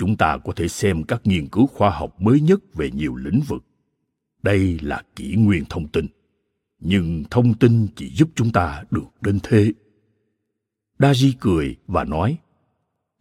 [0.01, 3.41] chúng ta có thể xem các nghiên cứu khoa học mới nhất về nhiều lĩnh
[3.47, 3.63] vực.
[4.43, 6.07] Đây là kỷ nguyên thông tin.
[6.79, 9.71] Nhưng thông tin chỉ giúp chúng ta được đến thế.
[10.99, 12.37] Daji cười và nói,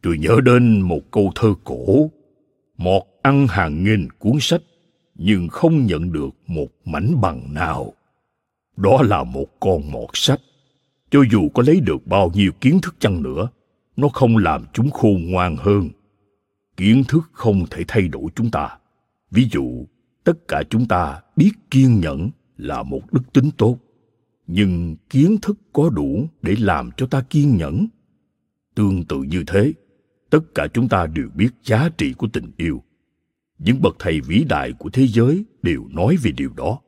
[0.02, 2.10] tôi nhớ đến một câu thơ cổ
[2.76, 4.62] mọt ăn hàng nghìn cuốn sách,
[5.14, 7.92] nhưng không nhận được một mảnh bằng nào.
[8.76, 10.40] Đó là một con mọt sách.
[11.10, 13.48] Cho dù có lấy được bao nhiêu kiến thức chăng nữa,
[13.96, 15.90] nó không làm chúng khôn ngoan hơn
[16.80, 18.78] kiến thức không thể thay đổi chúng ta.
[19.30, 19.86] Ví dụ,
[20.24, 23.78] tất cả chúng ta biết kiên nhẫn là một đức tính tốt.
[24.46, 27.86] Nhưng kiến thức có đủ để làm cho ta kiên nhẫn?
[28.74, 29.72] Tương tự như thế,
[30.30, 32.82] tất cả chúng ta đều biết giá trị của tình yêu.
[33.58, 36.80] Những bậc thầy vĩ đại của thế giới đều nói về điều đó.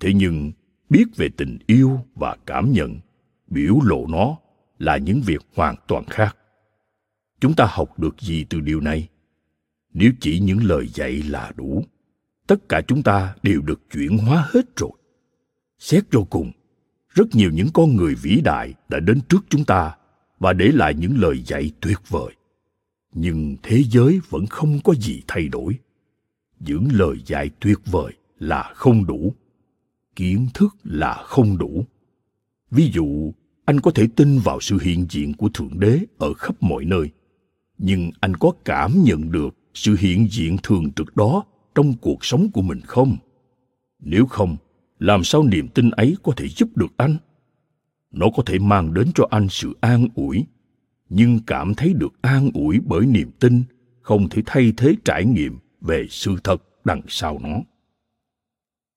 [0.00, 0.52] Thế nhưng,
[0.90, 3.00] biết về tình yêu và cảm nhận,
[3.46, 4.36] biểu lộ nó
[4.78, 6.36] là những việc hoàn toàn khác
[7.46, 9.08] chúng ta học được gì từ điều này?
[9.94, 11.84] Nếu chỉ những lời dạy là đủ,
[12.46, 14.90] tất cả chúng ta đều được chuyển hóa hết rồi.
[15.78, 16.52] Xét vô cùng,
[17.08, 19.96] rất nhiều những con người vĩ đại đã đến trước chúng ta
[20.38, 22.34] và để lại những lời dạy tuyệt vời.
[23.14, 25.78] Nhưng thế giới vẫn không có gì thay đổi.
[26.60, 29.34] Những lời dạy tuyệt vời là không đủ,
[30.16, 31.84] kiến thức là không đủ.
[32.70, 33.32] Ví dụ,
[33.64, 37.10] anh có thể tin vào sự hiện diện của thượng đế ở khắp mọi nơi
[37.78, 42.50] nhưng anh có cảm nhận được sự hiện diện thường trực đó trong cuộc sống
[42.52, 43.16] của mình không?
[44.00, 44.56] Nếu không,
[44.98, 47.16] làm sao niềm tin ấy có thể giúp được anh?
[48.10, 50.46] Nó có thể mang đến cho anh sự an ủi,
[51.08, 53.62] nhưng cảm thấy được an ủi bởi niềm tin
[54.02, 57.58] không thể thay thế trải nghiệm về sự thật đằng sau nó.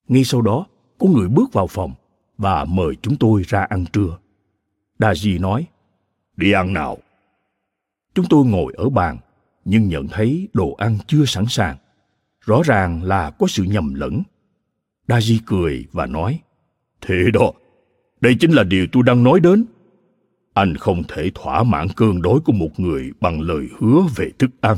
[0.08, 0.66] Ngay sau đó,
[0.98, 1.94] có người bước vào phòng
[2.38, 4.18] và mời chúng tôi ra ăn trưa.
[4.98, 5.66] Daji nói,
[6.36, 6.98] đi ăn nào
[8.14, 9.18] chúng tôi ngồi ở bàn,
[9.64, 11.76] nhưng nhận thấy đồ ăn chưa sẵn sàng.
[12.40, 14.22] Rõ ràng là có sự nhầm lẫn.
[15.08, 16.40] Daji cười và nói,
[17.00, 17.52] thế đó,
[18.20, 19.64] đây chính là điều tôi đang nói đến.
[20.54, 24.50] Anh không thể thỏa mãn cơn đói của một người bằng lời hứa về thức
[24.60, 24.76] ăn.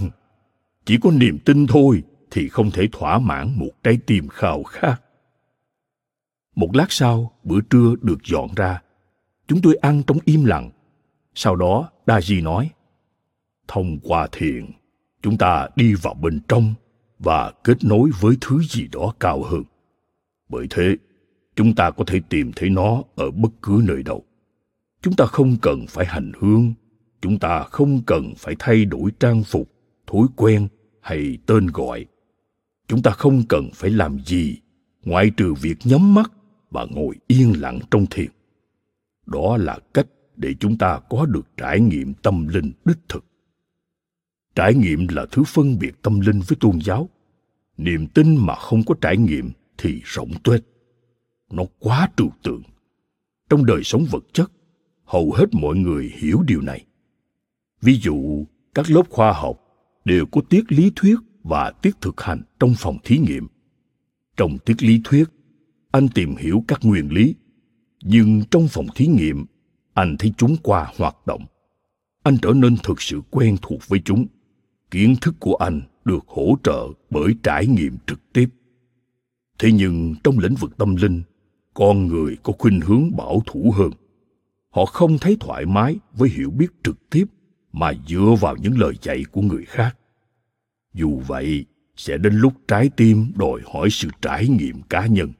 [0.84, 5.00] Chỉ có niềm tin thôi thì không thể thỏa mãn một trái tim khao khát.
[6.56, 8.82] Một lát sau, bữa trưa được dọn ra.
[9.48, 10.70] Chúng tôi ăn trong im lặng.
[11.34, 12.70] Sau đó, daji nói
[13.68, 14.70] thông qua thiền,
[15.22, 16.74] chúng ta đi vào bên trong
[17.18, 19.62] và kết nối với thứ gì đó cao hơn.
[20.48, 20.96] Bởi thế,
[21.56, 24.24] chúng ta có thể tìm thấy nó ở bất cứ nơi đâu.
[25.02, 26.74] Chúng ta không cần phải hành hương,
[27.20, 29.70] chúng ta không cần phải thay đổi trang phục,
[30.06, 30.68] thói quen
[31.00, 32.06] hay tên gọi.
[32.88, 34.56] Chúng ta không cần phải làm gì
[35.04, 36.32] ngoại trừ việc nhắm mắt
[36.70, 38.30] và ngồi yên lặng trong thiền.
[39.26, 40.06] Đó là cách
[40.36, 43.24] để chúng ta có được trải nghiệm tâm linh đích thực
[44.54, 47.08] trải nghiệm là thứ phân biệt tâm linh với tôn giáo.
[47.76, 50.62] Niềm tin mà không có trải nghiệm thì rỗng tuếch
[51.52, 52.62] nó quá trừu tượng.
[53.50, 54.52] Trong đời sống vật chất,
[55.04, 56.84] hầu hết mọi người hiểu điều này.
[57.80, 59.60] Ví dụ, các lớp khoa học
[60.04, 63.46] đều có tiết lý thuyết và tiết thực hành trong phòng thí nghiệm.
[64.36, 65.24] Trong tiết lý thuyết,
[65.90, 67.34] anh tìm hiểu các nguyên lý,
[68.02, 69.46] nhưng trong phòng thí nghiệm,
[69.94, 71.44] anh thấy chúng qua hoạt động.
[72.22, 74.26] Anh trở nên thực sự quen thuộc với chúng
[74.92, 78.48] kiến thức của anh được hỗ trợ bởi trải nghiệm trực tiếp.
[79.58, 81.22] Thế nhưng trong lĩnh vực tâm linh,
[81.74, 83.90] con người có khuynh hướng bảo thủ hơn.
[84.70, 87.24] Họ không thấy thoải mái với hiểu biết trực tiếp
[87.72, 89.96] mà dựa vào những lời dạy của người khác.
[90.94, 91.64] Dù vậy,
[91.96, 95.32] sẽ đến lúc trái tim đòi hỏi sự trải nghiệm cá nhân.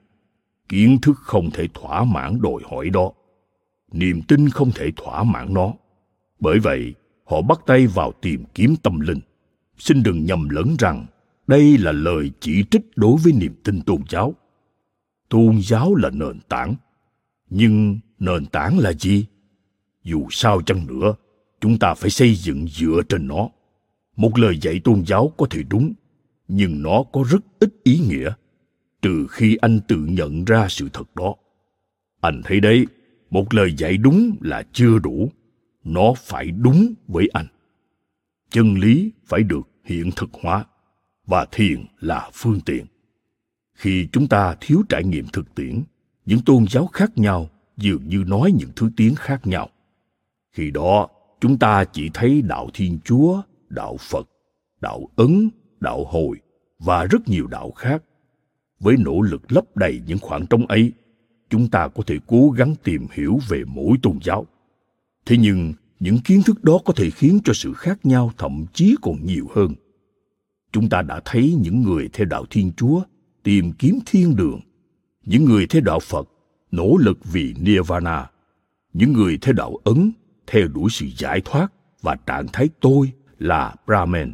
[0.69, 3.13] Kiến thức không thể thỏa mãn đòi hỏi đó.
[3.93, 5.73] Niềm tin không thể thỏa mãn nó.
[6.41, 6.95] Bởi vậy,
[7.25, 9.21] họ bắt tay vào tìm kiếm tâm linh
[9.83, 11.07] xin đừng nhầm lẫn rằng
[11.47, 14.35] đây là lời chỉ trích đối với niềm tin tôn giáo.
[15.29, 16.75] Tôn giáo là nền tảng,
[17.51, 19.27] nhưng nền tảng là gì?
[20.05, 21.15] Dù sao chăng nữa,
[21.61, 23.49] chúng ta phải xây dựng dựa trên nó.
[24.17, 25.93] Một lời dạy tôn giáo có thể đúng,
[26.49, 28.33] nhưng nó có rất ít ý nghĩa,
[29.03, 31.35] trừ khi anh tự nhận ra sự thật đó.
[32.21, 32.87] Anh thấy đấy,
[33.31, 35.33] một lời dạy đúng là chưa đủ.
[35.85, 37.47] Nó phải đúng với anh.
[38.51, 40.65] Chân lý phải được hiện thực hóa
[41.27, 42.87] và thiền là phương tiện.
[43.75, 45.83] Khi chúng ta thiếu trải nghiệm thực tiễn,
[46.27, 49.69] những tôn giáo khác nhau dường như nói những thứ tiếng khác nhau.
[50.53, 51.09] Khi đó,
[51.41, 54.29] chúng ta chỉ thấy đạo thiên chúa, đạo phật,
[54.81, 56.37] đạo ấn, đạo hồi
[56.79, 58.03] và rất nhiều đạo khác.
[58.81, 60.93] Với nỗ lực lấp đầy những khoảng trống ấy,
[61.51, 64.47] chúng ta có thể cố gắng tìm hiểu về mỗi tôn giáo.
[65.27, 65.73] Thế nhưng
[66.03, 69.47] những kiến thức đó có thể khiến cho sự khác nhau thậm chí còn nhiều
[69.55, 69.75] hơn.
[70.73, 73.03] Chúng ta đã thấy những người theo đạo thiên chúa
[73.43, 74.61] tìm kiếm thiên đường,
[75.25, 76.29] những người theo đạo phật
[76.71, 78.31] nỗ lực vì nirvana,
[78.93, 80.13] những người theo đạo ấn
[80.47, 84.33] theo đuổi sự giải thoát và trạng thái tôi là brahman,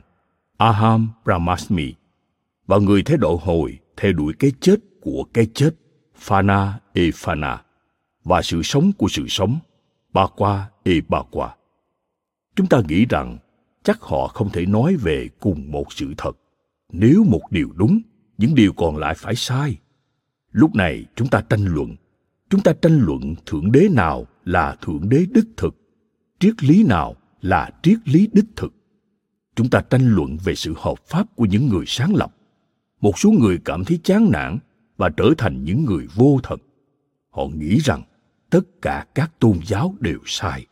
[0.57, 1.95] aham brahmasmi,
[2.67, 5.71] và người theo đạo hồi theo đuổi cái chết của cái chết,
[6.17, 7.63] phana e phana
[8.25, 9.59] và sự sống của sự sống,
[10.13, 11.58] ba qua e ba qua
[12.59, 13.39] chúng ta nghĩ rằng
[13.83, 16.39] chắc họ không thể nói về cùng một sự thật.
[16.93, 18.01] Nếu một điều đúng,
[18.39, 19.79] những điều còn lại phải sai.
[20.53, 21.97] Lúc này chúng ta tranh luận.
[22.51, 25.77] Chúng ta tranh luận thượng đế nào là thượng đế đích thực,
[26.39, 28.75] triết lý nào là triết lý đích thực.
[29.57, 32.35] Chúng ta tranh luận về sự hợp pháp của những người sáng lập.
[33.01, 34.59] Một số người cảm thấy chán nản
[34.97, 36.59] và trở thành những người vô thần
[37.31, 38.03] họ nghĩ rằng
[38.51, 40.67] tất cả các tôn giáo đều sai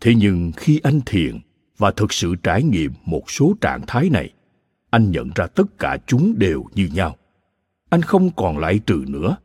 [0.00, 1.38] thế nhưng khi anh thiền
[1.78, 4.32] và thực sự trải nghiệm một số trạng thái này,
[4.90, 7.16] anh nhận ra tất cả chúng đều như nhau.
[7.88, 9.36] Anh không còn lại trừ nữa.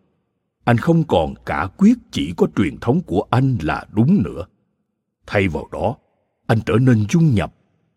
[0.64, 4.46] Anh không còn cả quyết chỉ có truyền thống của anh là đúng nữa.
[5.28, 5.96] Thay vào đó,
[6.48, 7.54] anh trở nên dung nhập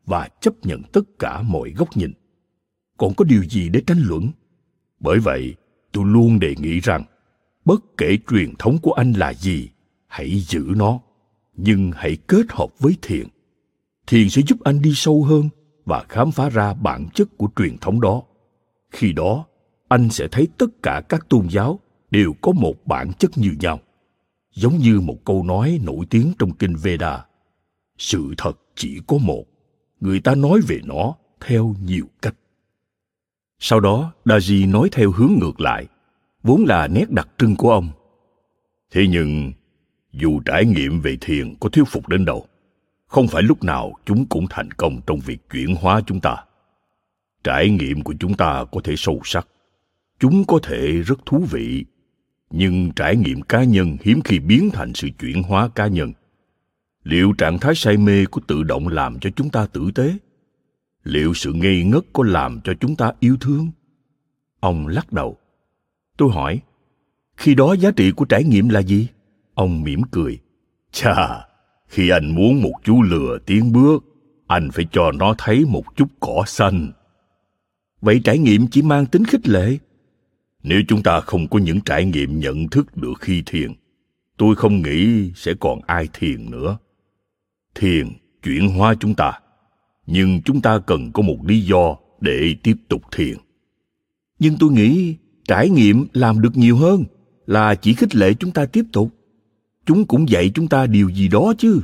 [0.07, 2.13] và chấp nhận tất cả mọi góc nhìn.
[2.97, 4.31] Còn có điều gì để tranh luận?
[5.01, 5.55] Bởi vậy,
[5.93, 7.05] tôi luôn đề nghị rằng,
[7.65, 9.69] bất kể truyền thống của anh là gì,
[10.07, 11.01] hãy giữ nó
[11.57, 13.27] nhưng hãy kết hợp với thiền.
[14.07, 15.49] Thiền sẽ giúp anh đi sâu hơn
[15.85, 18.23] và khám phá ra bản chất của truyền thống đó.
[18.91, 19.47] Khi đó,
[19.89, 21.81] anh sẽ thấy tất cả các tôn giáo
[22.11, 23.81] đều có một bản chất như nhau.
[24.55, 27.25] Giống như một câu nói nổi tiếng trong kinh veda,
[27.99, 29.45] sự thật chỉ có một,
[30.01, 32.35] người ta nói về nó theo nhiều cách.
[33.59, 35.87] Sau đó, daji nói theo hướng ngược lại,
[36.43, 37.89] vốn là nét đặc trưng của ông.
[38.91, 39.53] Thế nhưng
[40.17, 42.47] dù trải nghiệm về thiền có thuyết phục đến đâu,
[43.07, 46.37] không phải lúc nào chúng cũng thành công trong việc chuyển hóa chúng ta.
[47.45, 49.49] Trải nghiệm của chúng ta có thể sâu sắc,
[50.21, 51.85] chúng có thể rất thú vị.
[52.51, 56.13] Nhưng trải nghiệm cá nhân hiếm khi biến thành sự chuyển hóa cá nhân.
[57.03, 60.17] Liệu trạng thái say mê có tự động làm cho chúng ta tử tế?
[61.05, 63.71] Liệu sự ngây ngất có làm cho chúng ta yêu thương?
[64.61, 65.37] Ông lắc đầu.
[66.17, 66.61] Tôi hỏi,
[67.37, 69.09] khi đó giá trị của trải nghiệm là gì?
[69.57, 70.39] Ông mỉm cười.
[70.93, 71.47] Chà,
[71.87, 74.05] khi anh muốn một chú lừa tiến bước,
[74.47, 76.93] anh phải cho nó thấy một chút cỏ xanh.
[78.01, 79.79] Vậy trải nghiệm chỉ mang tính khích lệ.
[80.63, 83.73] Nếu chúng ta không có những trải nghiệm nhận thức được khi thiền,
[84.37, 86.79] tôi không nghĩ sẽ còn ai thiền nữa.
[87.75, 88.09] Thiền
[88.43, 89.33] chuyển hóa chúng ta,
[90.07, 93.37] nhưng chúng ta cần có một lý do để tiếp tục thiền.
[94.39, 95.17] Nhưng tôi nghĩ
[95.49, 97.05] trải nghiệm làm được nhiều hơn
[97.47, 99.16] là chỉ khích lệ chúng ta tiếp tục
[99.87, 101.81] chúng cũng dạy chúng ta điều gì đó chứ?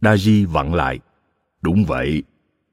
[0.00, 0.98] Daji vặn lại.
[1.62, 2.22] Đúng vậy,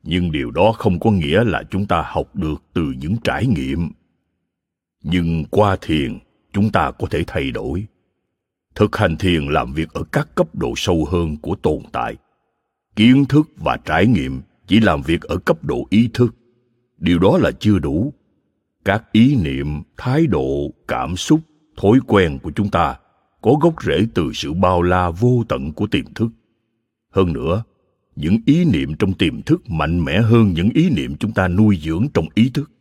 [0.03, 3.89] nhưng điều đó không có nghĩa là chúng ta học được từ những trải nghiệm.
[5.03, 6.19] Nhưng qua thiền,
[6.53, 7.85] chúng ta có thể thay đổi.
[8.75, 12.15] Thực hành thiền làm việc ở các cấp độ sâu hơn của tồn tại.
[12.95, 16.35] Kiến thức và trải nghiệm chỉ làm việc ở cấp độ ý thức.
[16.97, 18.13] Điều đó là chưa đủ.
[18.85, 21.39] Các ý niệm, thái độ, cảm xúc,
[21.77, 22.97] thói quen của chúng ta
[23.41, 26.29] có gốc rễ từ sự bao la vô tận của tiềm thức.
[27.11, 27.63] Hơn nữa,
[28.15, 31.79] những ý niệm trong tiềm thức mạnh mẽ hơn những ý niệm chúng ta nuôi
[31.83, 32.71] dưỡng trong ý thức.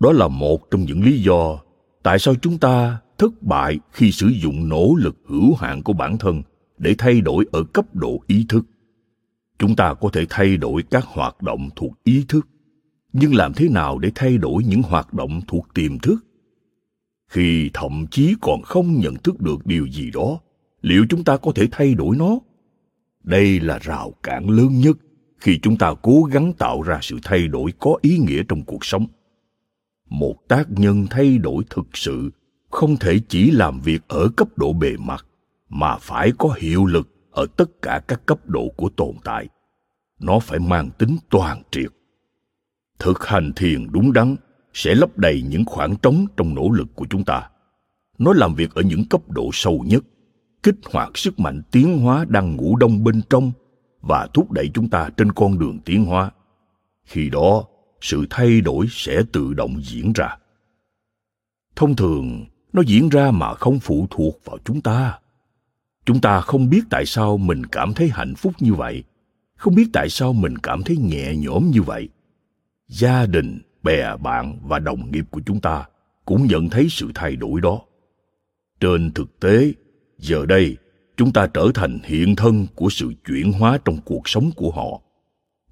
[0.00, 1.58] Đó là một trong những lý do
[2.02, 6.18] tại sao chúng ta thất bại khi sử dụng nỗ lực hữu hạn của bản
[6.18, 6.42] thân
[6.78, 8.66] để thay đổi ở cấp độ ý thức.
[9.58, 12.48] Chúng ta có thể thay đổi các hoạt động thuộc ý thức,
[13.12, 16.16] nhưng làm thế nào để thay đổi những hoạt động thuộc tiềm thức?
[17.28, 20.40] Khi thậm chí còn không nhận thức được điều gì đó,
[20.80, 22.38] liệu chúng ta có thể thay đổi nó?
[23.24, 24.96] Đây là rào cản lớn nhất
[25.38, 28.84] khi chúng ta cố gắng tạo ra sự thay đổi có ý nghĩa trong cuộc
[28.84, 29.06] sống.
[30.08, 32.30] Một tác nhân thay đổi thực sự
[32.70, 35.26] không thể chỉ làm việc ở cấp độ bề mặt,
[35.68, 39.48] mà phải có hiệu lực ở tất cả các cấp độ của tồn tại.
[40.20, 41.92] Nó phải mang tính toàn triệt.
[42.98, 44.36] Thực hành thiền đúng đắn
[44.76, 47.48] sẽ lấp đầy những khoảng trống trong nỗ lực của chúng ta.
[48.18, 50.04] Nó làm việc ở những cấp độ sâu nhất,
[50.62, 53.52] kích hoạt sức mạnh tiến hóa đang ngủ đông bên trong
[54.00, 56.30] và thúc đẩy chúng ta trên con đường tiến hóa.
[57.04, 57.64] Khi đó,
[58.00, 60.36] sự thay đổi sẽ tự động diễn ra.
[61.76, 65.18] Thông thường, nó diễn ra mà không phụ thuộc vào chúng ta.
[66.04, 69.04] Chúng ta không biết tại sao mình cảm thấy hạnh phúc như vậy,
[69.56, 72.08] không biết tại sao mình cảm thấy nhẹ nhõm như vậy.
[72.88, 75.84] Gia đình bè bạn và đồng nghiệp của chúng ta
[76.24, 77.80] cũng nhận thấy sự thay đổi đó.
[78.80, 79.72] Trên thực tế,
[80.18, 80.76] giờ đây,
[81.16, 85.00] chúng ta trở thành hiện thân của sự chuyển hóa trong cuộc sống của họ.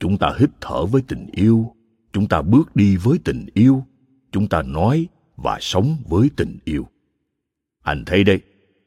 [0.01, 1.75] Chúng ta hít thở với tình yêu,
[2.13, 3.85] chúng ta bước đi với tình yêu,
[4.33, 5.07] chúng ta nói
[5.37, 6.87] và sống với tình yêu.
[7.83, 8.41] Anh thấy đấy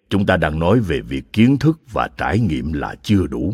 [0.09, 3.53] chúng ta đang nói về việc kiến thức và trải nghiệm là chưa đủ.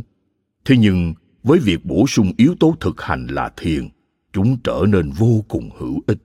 [0.66, 1.14] Thế nhưng,
[1.44, 3.90] với việc bổ sung yếu tố thực hành là thiền
[4.34, 6.18] chúng trở nên vô cùng hữu ích.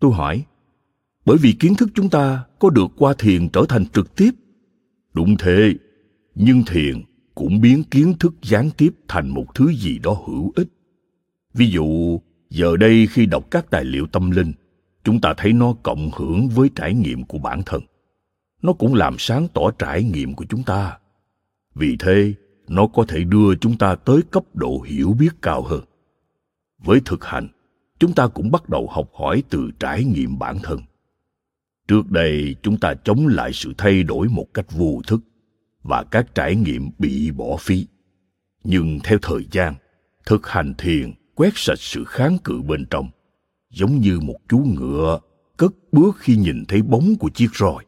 [0.00, 0.44] Tôi hỏi,
[1.24, 4.30] bởi vì kiến thức chúng ta có được qua thiền trở thành trực tiếp?
[5.14, 5.74] Đúng thế,
[6.34, 7.02] nhưng thiền
[7.34, 10.68] cũng biến kiến thức gián tiếp thành một thứ gì đó hữu ích.
[11.54, 12.20] Ví dụ,
[12.50, 14.52] giờ đây khi đọc các tài liệu tâm linh,
[15.04, 17.82] chúng ta thấy nó cộng hưởng với trải nghiệm của bản thân.
[18.62, 20.98] Nó cũng làm sáng tỏ trải nghiệm của chúng ta.
[21.74, 22.34] Vì thế,
[22.68, 25.80] nó có thể đưa chúng ta tới cấp độ hiểu biết cao hơn
[26.78, 27.48] với thực hành,
[27.98, 30.80] chúng ta cũng bắt đầu học hỏi từ trải nghiệm bản thân.
[31.88, 35.20] Trước đây, chúng ta chống lại sự thay đổi một cách vô thức
[35.82, 37.86] và các trải nghiệm bị bỏ phí.
[38.64, 39.74] Nhưng theo thời gian,
[40.26, 43.10] thực hành thiền quét sạch sự kháng cự bên trong,
[43.70, 45.20] giống như một chú ngựa
[45.56, 47.84] cất bước khi nhìn thấy bóng của chiếc roi.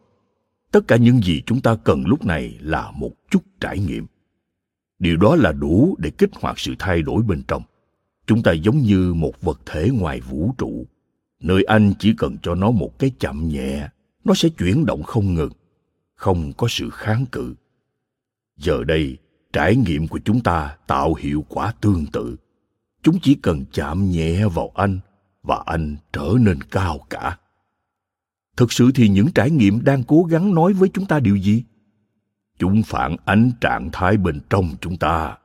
[0.72, 4.06] Tất cả những gì chúng ta cần lúc này là một chút trải nghiệm.
[4.98, 7.62] Điều đó là đủ để kích hoạt sự thay đổi bên trong
[8.30, 10.86] chúng ta giống như một vật thể ngoài vũ trụ.
[11.40, 13.88] Nơi anh chỉ cần cho nó một cái chậm nhẹ,
[14.24, 15.52] nó sẽ chuyển động không ngừng,
[16.14, 17.54] không có sự kháng cự.
[18.56, 19.16] Giờ đây,
[19.52, 22.36] trải nghiệm của chúng ta tạo hiệu quả tương tự.
[23.02, 25.00] Chúng chỉ cần chạm nhẹ vào anh
[25.42, 27.38] và anh trở nên cao cả.
[28.56, 31.64] Thực sự thì những trải nghiệm đang cố gắng nói với chúng ta điều gì?
[32.58, 35.36] Chúng phản ánh trạng thái bên trong chúng ta.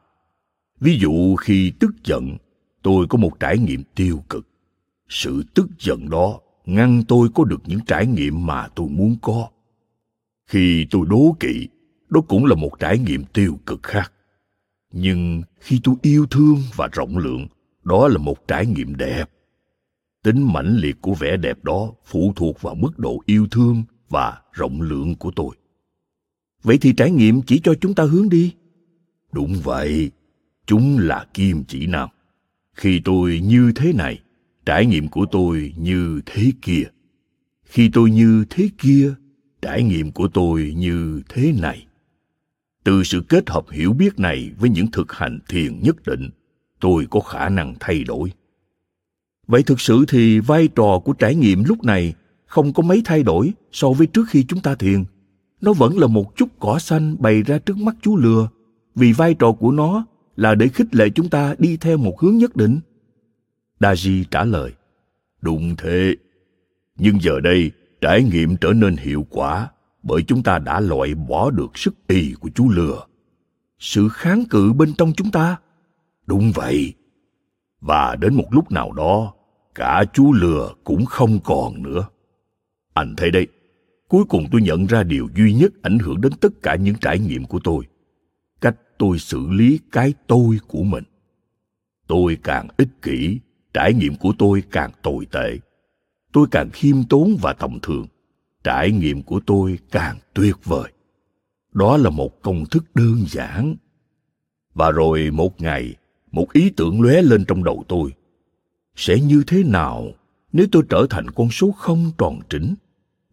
[0.79, 2.37] Ví dụ khi tức giận
[2.85, 4.47] tôi có một trải nghiệm tiêu cực.
[5.09, 9.49] Sự tức giận đó ngăn tôi có được những trải nghiệm mà tôi muốn có.
[10.47, 11.67] Khi tôi đố kỵ,
[12.09, 14.13] đó cũng là một trải nghiệm tiêu cực khác.
[14.93, 17.47] Nhưng khi tôi yêu thương và rộng lượng,
[17.83, 19.29] đó là một trải nghiệm đẹp.
[20.23, 24.41] Tính mãnh liệt của vẻ đẹp đó phụ thuộc vào mức độ yêu thương và
[24.51, 25.55] rộng lượng của tôi.
[26.63, 28.53] Vậy thì trải nghiệm chỉ cho chúng ta hướng đi.
[29.31, 30.11] Đúng vậy,
[30.65, 32.09] chúng là kim chỉ nam
[32.75, 34.19] khi tôi như thế này,
[34.65, 36.83] trải nghiệm của tôi như thế kia.
[37.65, 39.13] Khi tôi như thế kia,
[39.61, 41.85] trải nghiệm của tôi như thế này.
[42.83, 46.29] Từ sự kết hợp hiểu biết này với những thực hành thiền nhất định,
[46.79, 48.31] tôi có khả năng thay đổi.
[49.47, 52.13] Vậy thực sự thì vai trò của trải nghiệm lúc này
[52.45, 55.03] không có mấy thay đổi so với trước khi chúng ta thiền.
[55.61, 58.47] Nó vẫn là một chút cỏ xanh bày ra trước mắt chú lừa,
[58.95, 60.05] vì vai trò của nó
[60.35, 62.79] là để khích lệ chúng ta đi theo một hướng nhất định.
[63.79, 64.71] Daji trả lời,
[65.41, 66.15] đúng thế.
[66.97, 67.71] Nhưng giờ đây,
[68.01, 69.69] trải nghiệm trở nên hiệu quả
[70.03, 73.05] bởi chúng ta đã loại bỏ được sức ì của chú lừa.
[73.79, 75.57] Sự kháng cự bên trong chúng ta.
[76.25, 76.93] Đúng vậy.
[77.81, 79.33] Và đến một lúc nào đó,
[79.75, 82.07] cả chú lừa cũng không còn nữa.
[82.93, 83.47] Anh thấy đấy
[84.07, 87.19] cuối cùng tôi nhận ra điều duy nhất ảnh hưởng đến tất cả những trải
[87.19, 87.85] nghiệm của tôi
[88.97, 91.03] tôi xử lý cái tôi của mình.
[92.07, 93.39] Tôi càng ích kỷ,
[93.73, 95.59] trải nghiệm của tôi càng tồi tệ.
[96.31, 98.07] Tôi càng khiêm tốn và tầm thường,
[98.63, 100.91] trải nghiệm của tôi càng tuyệt vời.
[101.73, 103.75] Đó là một công thức đơn giản.
[104.73, 105.95] Và rồi một ngày,
[106.31, 108.13] một ý tưởng lóe lên trong đầu tôi.
[108.95, 110.13] Sẽ như thế nào
[110.55, 112.75] nếu tôi trở thành con số không tròn trĩnh,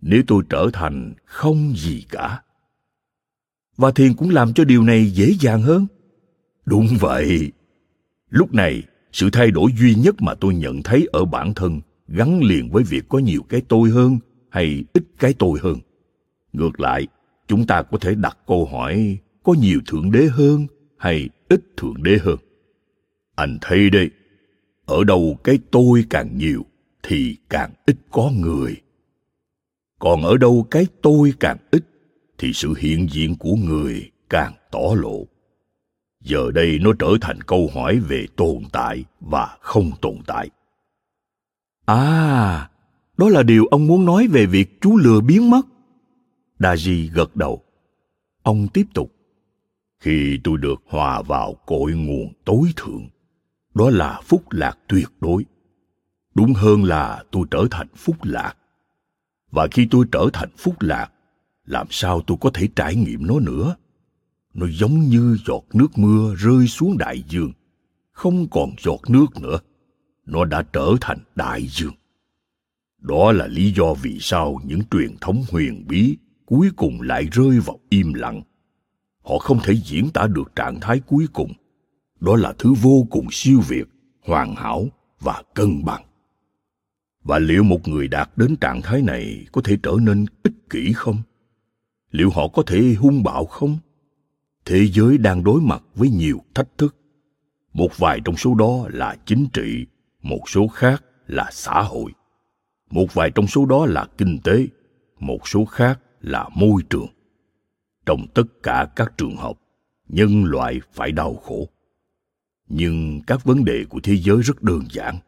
[0.00, 2.42] nếu tôi trở thành không gì cả?
[3.76, 5.86] Và thiền cũng làm cho điều này dễ dàng hơn.
[6.64, 7.52] Đúng vậy.
[8.30, 12.42] Lúc này, sự thay đổi duy nhất mà tôi nhận thấy ở bản thân gắn
[12.42, 14.18] liền với việc có nhiều cái tôi hơn
[14.50, 15.78] hay ít cái tôi hơn.
[16.52, 17.06] Ngược lại,
[17.48, 20.66] chúng ta có thể đặt câu hỏi, có nhiều thượng đế hơn
[20.96, 22.36] hay ít thượng đế hơn?
[23.34, 24.10] Anh thấy đây,
[24.86, 26.66] ở đâu cái tôi càng nhiều
[27.02, 28.76] thì càng ít có người.
[29.98, 31.84] Còn ở đâu cái tôi càng ít
[32.42, 35.26] thì sự hiện diện của người càng tỏ lộ.
[36.20, 40.50] Giờ đây nó trở thành câu hỏi về tồn tại và không tồn tại.
[41.84, 42.70] À
[43.16, 45.66] đó là điều ông muốn nói về việc chú lừa biến mất.
[46.58, 47.62] Daji gật đầu.
[48.42, 49.12] Ông tiếp tục.
[50.00, 53.08] Khi tôi được hòa vào cội nguồn tối thượng
[53.74, 55.44] đó là phúc lạc tuyệt đối.
[56.34, 58.54] Đúng hơn là tôi trở thành phúc lạc.
[59.50, 61.11] Và khi tôi trở thành phúc lạc
[61.72, 63.76] làm sao tôi có thể trải nghiệm nó nữa?
[64.54, 67.52] Nó giống như giọt nước mưa rơi xuống đại dương.
[68.12, 69.58] Không còn giọt nước nữa.
[70.26, 71.92] Nó đã trở thành đại dương.
[72.98, 76.16] Đó là lý do vì sao những truyền thống huyền bí
[76.46, 78.42] cuối cùng lại rơi vào im lặng.
[79.22, 81.52] Họ không thể diễn tả được trạng thái cuối cùng.
[82.20, 83.88] Đó là thứ vô cùng siêu việt,
[84.26, 84.88] hoàn hảo
[85.20, 86.04] và cân bằng.
[87.24, 90.92] Và liệu một người đạt đến trạng thái này có thể trở nên ích kỷ
[90.92, 91.22] không?
[92.12, 93.78] Liệu họ có thể hung bạo không?
[94.64, 96.96] Thế giới đang đối mặt với nhiều thách thức.
[97.72, 99.86] Một vài trong số đó là chính trị,
[100.22, 102.12] một số khác là xã hội.
[102.90, 104.66] Một vài trong số đó là kinh tế,
[105.18, 107.06] một số khác là môi trường.
[108.06, 109.58] Trong tất cả các trường hợp,
[110.08, 111.68] nhân loại phải đau khổ.
[112.68, 115.18] Nhưng các vấn đề của thế giới rất đơn giản.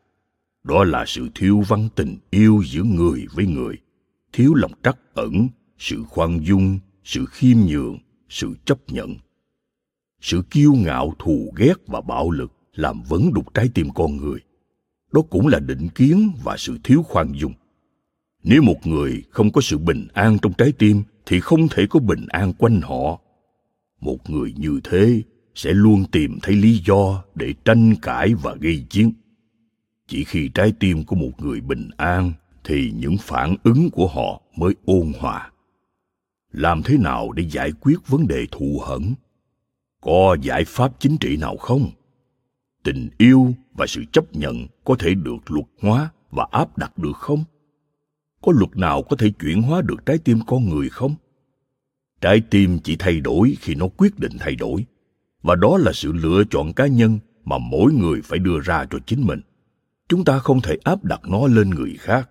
[0.64, 3.76] Đó là sự thiếu vắng tình yêu giữa người với người,
[4.32, 5.48] thiếu lòng trắc ẩn
[5.78, 7.98] sự khoan dung, sự khiêm nhường,
[8.28, 9.16] sự chấp nhận.
[10.20, 14.40] Sự kiêu ngạo, thù ghét và bạo lực làm vấn đục trái tim con người.
[15.12, 17.52] Đó cũng là định kiến và sự thiếu khoan dung.
[18.42, 22.00] Nếu một người không có sự bình an trong trái tim thì không thể có
[22.00, 23.20] bình an quanh họ.
[24.00, 25.22] Một người như thế
[25.54, 29.12] sẽ luôn tìm thấy lý do để tranh cãi và gây chiến.
[30.08, 32.32] Chỉ khi trái tim của một người bình an
[32.64, 35.50] thì những phản ứng của họ mới ôn hòa
[36.54, 39.14] làm thế nào để giải quyết vấn đề thù hận?
[40.00, 41.90] Có giải pháp chính trị nào không?
[42.84, 47.16] Tình yêu và sự chấp nhận có thể được luật hóa và áp đặt được
[47.16, 47.44] không?
[48.42, 51.14] Có luật nào có thể chuyển hóa được trái tim con người không?
[52.20, 54.84] Trái tim chỉ thay đổi khi nó quyết định thay đổi,
[55.42, 58.98] và đó là sự lựa chọn cá nhân mà mỗi người phải đưa ra cho
[59.06, 59.40] chính mình.
[60.08, 62.30] Chúng ta không thể áp đặt nó lên người khác.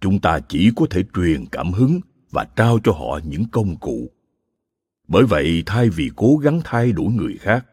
[0.00, 2.00] Chúng ta chỉ có thể truyền cảm hứng
[2.30, 4.10] và trao cho họ những công cụ.
[5.08, 7.66] Bởi vậy, thay vì cố gắng thay đổi người khác,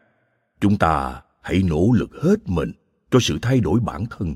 [0.60, 2.72] chúng ta hãy nỗ lực hết mình
[3.10, 4.34] cho sự thay đổi bản thân.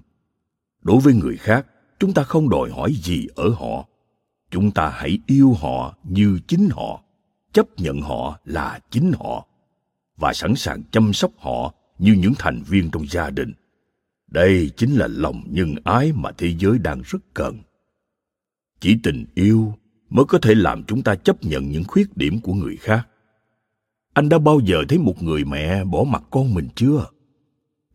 [0.82, 1.66] Đối với người khác,
[1.98, 3.86] chúng ta không đòi hỏi gì ở họ.
[4.50, 7.02] Chúng ta hãy yêu họ như chính họ,
[7.52, 9.46] chấp nhận họ là chính họ,
[10.16, 13.52] và sẵn sàng chăm sóc họ như những thành viên trong gia đình.
[14.26, 17.58] Đây chính là lòng nhân ái mà thế giới đang rất cần.
[18.80, 19.74] Chỉ tình yêu
[20.10, 23.08] mới có thể làm chúng ta chấp nhận những khuyết điểm của người khác.
[24.14, 27.06] Anh đã bao giờ thấy một người mẹ bỏ mặt con mình chưa?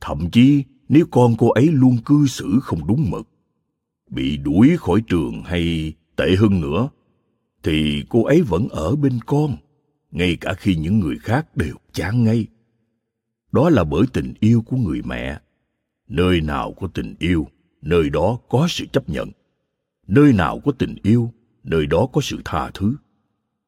[0.02, 3.28] Thậm chí, nếu con cô ấy luôn cư xử không đúng mực,
[4.10, 6.90] bị đuổi khỏi trường hay tệ hơn nữa,
[7.64, 9.58] thì cô ấy vẫn ở bên con,
[10.12, 12.48] ngay cả khi những người khác đều chán ngay.
[13.52, 15.40] Đó là bởi tình yêu của người mẹ.
[16.08, 17.48] Nơi nào có tình yêu,
[17.82, 19.32] nơi đó có sự chấp nhận.
[20.08, 21.32] Nơi nào có tình yêu
[21.66, 22.96] nơi đó có sự tha thứ.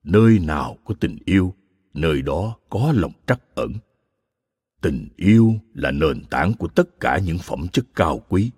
[0.04, 1.54] Nơi nào có tình yêu,
[1.94, 3.74] nơi đó có lòng trắc ẩn.
[4.82, 8.52] Tình yêu là nền tảng của tất cả những phẩm chất cao quý.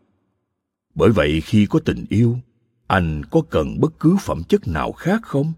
[0.95, 2.39] Bởi vậy khi có tình yêu,
[2.87, 5.53] anh có cần bất cứ phẩm chất nào khác không?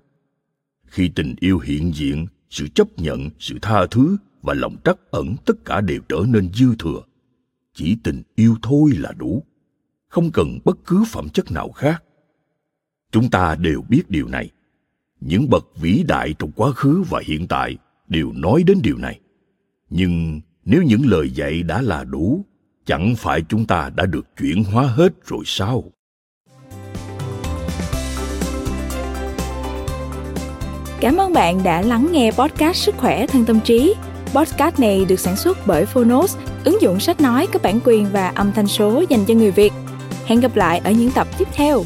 [0.85, 5.35] Khi tình yêu hiện diện, sự chấp nhận, sự tha thứ và lòng trắc ẩn
[5.45, 7.01] tất cả đều trở nên dư thừa.
[7.73, 9.43] Chỉ tình yêu thôi là đủ.
[10.07, 12.03] Không cần bất cứ phẩm chất nào khác
[13.11, 14.49] chúng ta đều biết điều này
[15.21, 19.19] những bậc vĩ đại trong quá khứ và hiện tại đều nói đến điều này
[19.89, 22.45] nhưng nếu những lời dạy đã là đủ
[22.85, 25.83] chẳng phải chúng ta đã được chuyển hóa hết rồi sao
[31.01, 33.93] Cảm ơn bạn đã lắng nghe podcast Sức khỏe thân tâm trí.
[34.33, 38.27] Podcast này được sản xuất bởi Phonos, ứng dụng sách nói có bản quyền và
[38.27, 39.73] âm thanh số dành cho người Việt.
[40.25, 41.83] Hẹn gặp lại ở những tập tiếp theo.